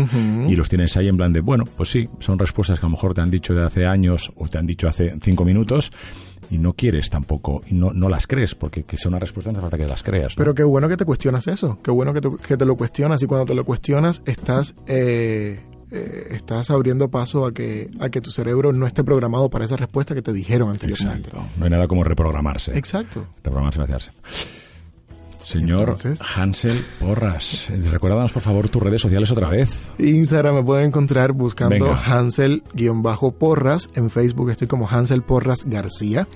y 0.48 0.56
los 0.56 0.70
tienes 0.78 0.96
ahí 0.96 1.08
en 1.08 1.18
plan 1.18 1.34
de, 1.34 1.42
bueno, 1.42 1.66
pues 1.66 1.90
sí, 1.90 2.08
son 2.20 2.38
respuestas 2.38 2.80
que 2.80 2.86
a 2.86 2.90
lo 2.90 2.92
mejor 2.92 3.14
te 3.16 3.22
han 3.22 3.32
dicho 3.32 3.56
de 3.56 3.66
hace 3.66 3.88
años 3.88 4.32
o 4.36 4.48
te 4.48 4.60
han 4.60 4.68
dicho 4.68 4.88
hace 4.88 5.16
cinco 5.22 5.44
minutos, 5.44 5.92
y 6.52 6.60
no 6.60 6.74
quieres 6.74 7.10
tampoco, 7.10 7.64
y 7.66 7.74
no, 7.74 7.94
no 7.94 8.10
las 8.10 8.28
crees, 8.28 8.54
porque 8.54 8.84
que 8.84 8.96
sea 8.96 9.10
una 9.10 9.20
respuesta 9.20 9.52
no 9.52 9.58
hace 9.58 9.64
falta 9.64 9.78
que 9.78 9.88
las 9.88 10.04
creas. 10.04 10.36
Pero 10.36 10.54
qué 10.54 10.64
bueno 10.64 10.88
que 10.88 10.96
te 10.96 11.04
cuestionas 11.04 11.48
eso, 11.48 11.80
qué 11.82 11.90
bueno 11.90 12.14
que 12.14 12.22
te, 12.22 12.30
que 12.30 12.58
te 12.58 12.66
lo 12.66 12.78
cuestionas, 12.78 13.24
y 13.24 13.26
cuando 13.26 13.48
te 13.48 13.56
lo 13.56 13.66
cuestionas 13.66 14.22
estás... 14.26 14.76
Eh 14.86 15.60
eh, 15.90 16.28
estás 16.32 16.70
abriendo 16.70 17.10
paso 17.10 17.46
a 17.46 17.54
que, 17.54 17.90
a 18.02 18.10
que 18.10 18.20
tu 18.20 18.30
cerebro 18.30 18.74
no 18.74 18.86
esté 18.88 19.06
programado 19.06 19.50
para 19.50 19.64
esa 19.64 19.78
respuesta 19.78 20.14
que 20.14 20.22
te 20.22 20.34
dijeron 20.34 20.70
anteriormente. 20.70 21.30
Exacto. 21.30 21.50
No 21.58 21.64
hay 21.64 21.72
nada 21.72 21.88
como 21.88 22.04
reprogramarse. 22.04 22.78
Exacto. 22.78 23.26
Reprogramarse 23.38 23.80
y 23.80 23.82
vaciarse. 23.82 24.12
Señor 25.48 25.96
Hansel 26.36 26.86
Porras, 27.00 27.70
recuérdanos 27.70 28.34
por 28.34 28.42
favor 28.42 28.68
tus 28.68 28.84
redes 28.84 29.00
sociales 29.00 29.32
otra 29.32 29.48
vez. 29.48 29.88
Instagram 29.98 30.56
me 30.56 30.64
pueden 30.64 30.88
encontrar 30.88 31.32
buscando 31.32 31.94
Hansel-Porras. 31.94 33.90
En 33.96 34.10
Facebook 34.10 34.50
estoy 34.50 34.68
como 34.68 34.90
Hansel 34.90 35.22
Porras 35.22 35.64
García 35.66 36.28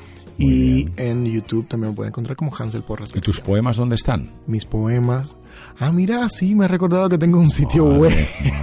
y 0.41 0.89
en 0.97 1.25
YouTube 1.25 1.67
también 1.67 1.91
me 1.91 1.95
pueden 1.95 2.09
encontrar 2.09 2.35
como 2.35 2.51
Hansel 2.55 2.81
Porras. 2.81 3.11
¿Y 3.15 3.21
tus 3.21 3.39
poemas 3.39 3.77
dónde 3.77 3.95
están? 3.95 4.31
Mis 4.47 4.65
poemas. 4.65 5.35
Ah, 5.77 5.91
mira, 5.91 6.27
sí, 6.29 6.55
me 6.55 6.65
ha 6.65 6.67
recordado 6.67 7.09
que 7.09 7.17
tengo 7.17 7.39
un 7.39 7.49
sitio 7.49 7.85
web. 7.85 8.11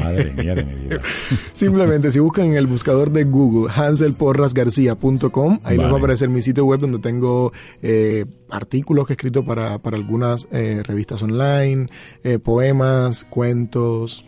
Madre 0.02 0.32
mía 0.32 0.54
de 0.54 0.64
mi 0.64 0.74
vida. 0.74 1.00
Simplemente, 1.52 2.10
si 2.10 2.18
buscan 2.18 2.46
en 2.46 2.54
el 2.54 2.66
buscador 2.66 3.12
de 3.12 3.24
Google 3.24 3.72
hanselporrasgarcía.com, 3.72 5.60
ahí 5.62 5.76
les 5.76 5.86
va 5.86 5.94
a 5.94 5.98
aparecer 5.98 6.28
mi 6.28 6.42
sitio 6.42 6.64
web 6.64 6.80
donde 6.80 6.98
tengo 6.98 7.52
eh, 7.82 8.24
artículos 8.50 9.06
que 9.06 9.12
he 9.12 9.14
escrito 9.14 9.44
para, 9.44 9.78
para 9.78 9.96
algunas 9.96 10.48
eh, 10.50 10.82
revistas 10.84 11.22
online, 11.22 11.88
eh, 12.24 12.38
poemas, 12.38 13.24
cuentos, 13.24 14.24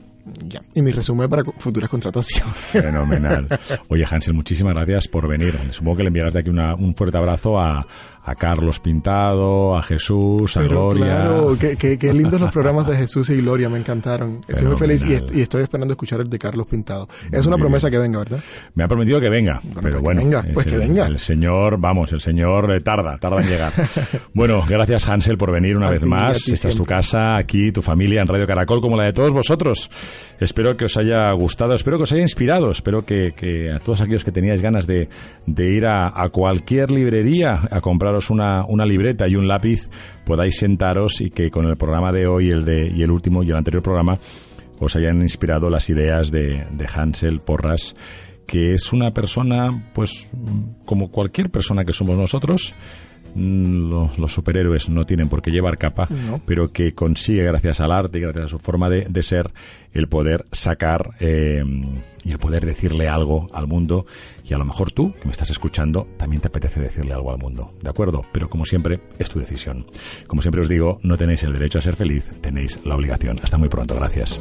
Y 0.74 0.82
mi 0.82 0.92
resumen 0.92 1.28
para 1.28 1.44
futuras 1.58 1.90
contrataciones. 1.90 2.54
Fenomenal. 2.72 3.48
Oye, 3.88 4.04
Hansel, 4.08 4.34
muchísimas 4.34 4.74
gracias 4.74 5.08
por 5.08 5.28
venir. 5.28 5.54
Supongo 5.70 5.98
que 5.98 6.02
le 6.04 6.08
enviarás 6.08 6.34
de 6.34 6.40
aquí 6.40 6.50
un 6.50 6.94
fuerte 6.94 7.18
abrazo 7.18 7.58
a, 7.58 7.86
a 8.24 8.34
Carlos 8.34 8.78
Pintado, 8.80 9.76
a 9.76 9.82
Jesús, 9.82 10.56
a 10.56 10.62
Gloria. 10.62 11.04
Claro, 11.04 11.56
qué, 11.58 11.98
qué, 11.98 12.12
lindos 12.12 12.40
los 12.40 12.50
programas 12.50 12.86
de 12.86 12.96
Jesús 12.96 13.30
y 13.30 13.36
Gloria, 13.36 13.68
me 13.68 13.78
encantaron. 13.78 14.40
Estoy 14.46 14.66
muy 14.66 14.76
feliz 14.76 15.04
y, 15.04 15.40
estoy 15.40 15.62
esperando 15.62 15.92
escuchar 15.92 16.20
el 16.20 16.28
de 16.28 16.38
Carlos 16.38 16.66
Pintado. 16.66 17.08
Es 17.32 17.46
una 17.46 17.56
promesa 17.56 17.90
que 17.90 17.98
venga, 17.98 18.18
¿verdad? 18.18 18.40
Me 18.74 18.84
ha 18.84 18.88
prometido 18.88 19.20
que 19.20 19.30
venga, 19.30 19.60
pero 19.82 20.00
bueno. 20.00 20.20
Venga, 20.20 20.44
pues 20.52 20.66
que 20.66 20.76
venga. 20.76 21.06
El 21.06 21.18
señor, 21.18 21.78
vamos, 21.78 22.12
el 22.12 22.20
señor 22.20 22.70
eh, 22.72 22.80
tarda, 22.80 23.16
tarda 23.18 23.40
en 23.40 23.48
llegar. 23.48 23.72
bueno, 24.34 24.62
gracias 24.68 25.08
Hansel 25.08 25.38
por 25.38 25.50
venir 25.50 25.76
una 25.76 25.90
vez 25.90 26.04
más. 26.04 26.46
Esta 26.48 26.68
es 26.68 26.76
tu 26.76 26.84
casa, 26.84 27.36
aquí, 27.36 27.72
tu 27.72 27.82
familia 27.82 28.20
en 28.20 28.28
Radio 28.28 28.46
Caracol, 28.46 28.80
como 28.80 28.96
la 28.96 29.04
de 29.04 29.12
todos 29.12 29.32
vosotros. 29.32 29.90
Espero 30.38 30.76
que 30.76 30.84
os 30.86 30.96
haya 30.96 31.30
gustado, 31.32 31.74
espero 31.74 31.96
que 31.96 32.04
os 32.04 32.12
haya 32.12 32.22
inspirado, 32.22 32.70
espero 32.70 33.04
que, 33.04 33.32
que 33.34 33.72
a 33.72 33.78
todos 33.78 34.00
aquellos 34.00 34.24
que 34.24 34.32
teníais 34.32 34.62
ganas 34.62 34.86
de, 34.86 35.08
de 35.46 35.70
ir 35.70 35.86
a, 35.86 36.12
a 36.14 36.28
cualquier 36.28 36.90
librería 36.90 37.60
a 37.70 37.80
una, 38.30 38.64
una 38.66 38.84
libreta 38.84 39.28
y 39.28 39.36
un 39.36 39.46
lápiz, 39.46 39.88
podáis 40.24 40.58
sentaros 40.58 41.20
y 41.20 41.30
que 41.30 41.50
con 41.50 41.66
el 41.66 41.76
programa 41.76 42.12
de 42.12 42.26
hoy 42.26 42.50
el 42.50 42.64
de, 42.64 42.88
y 42.88 43.02
el 43.02 43.10
último 43.10 43.42
y 43.42 43.50
el 43.50 43.56
anterior 43.56 43.82
programa 43.82 44.18
os 44.78 44.96
hayan 44.96 45.20
inspirado 45.22 45.70
las 45.70 45.88
ideas 45.90 46.30
de, 46.30 46.66
de 46.72 46.88
Hansel 46.92 47.40
Porras, 47.40 47.94
que 48.46 48.74
es 48.74 48.92
una 48.92 49.12
persona, 49.12 49.90
pues, 49.94 50.28
como 50.84 51.10
cualquier 51.10 51.50
persona 51.50 51.84
que 51.84 51.92
somos 51.92 52.18
nosotros, 52.18 52.74
Mm, 53.34 53.90
los, 54.18 54.32
superhéroes 54.32 54.88
no 54.88 55.04
tienen 55.04 55.28
por 55.28 55.42
qué 55.42 55.50
llevar 55.50 55.78
capa, 55.78 56.08
pero 56.46 56.72
que 56.72 56.94
consigue, 56.94 57.44
gracias 57.44 57.80
al 57.80 57.92
arte 57.92 58.18
y 58.18 58.22
gracias 58.22 58.46
a 58.46 58.48
su 58.48 58.58
forma 58.58 58.88
de, 58.88 59.22
ser, 59.22 59.50
el 59.92 60.08
poder 60.08 60.46
sacar 60.52 61.10
eh, 61.20 61.64
y 62.24 62.30
el 62.30 62.38
poder 62.38 62.66
decirle 62.66 63.08
algo 63.08 63.48
al 63.52 63.66
mundo. 63.66 64.06
Y 64.48 64.54
a 64.54 64.58
lo 64.58 64.64
mejor 64.64 64.90
tú, 64.90 65.12
que 65.14 65.26
me 65.26 65.32
estás 65.32 65.50
escuchando, 65.50 66.08
también 66.16 66.42
te 66.42 66.48
apetece 66.48 66.80
decirle 66.80 67.12
algo 67.12 67.30
al 67.30 67.38
mundo. 67.38 67.72
¿De 67.82 67.90
acuerdo? 67.90 68.24
Pero 68.32 68.50
como 68.50 68.64
siempre, 68.64 69.00
es 69.18 69.30
tu 69.30 69.38
decisión. 69.38 69.86
Como 70.26 70.42
siempre 70.42 70.60
os 70.60 70.68
digo, 70.68 70.98
no 71.02 71.16
tenéis 71.16 71.44
el 71.44 71.52
derecho 71.52 71.78
a 71.78 71.82
ser 71.82 71.96
feliz, 71.96 72.30
tenéis 72.40 72.80
la 72.84 72.96
obligación. 72.96 73.38
Hasta 73.42 73.58
muy 73.58 73.68
pronto. 73.68 73.94
Gracias. 73.94 74.40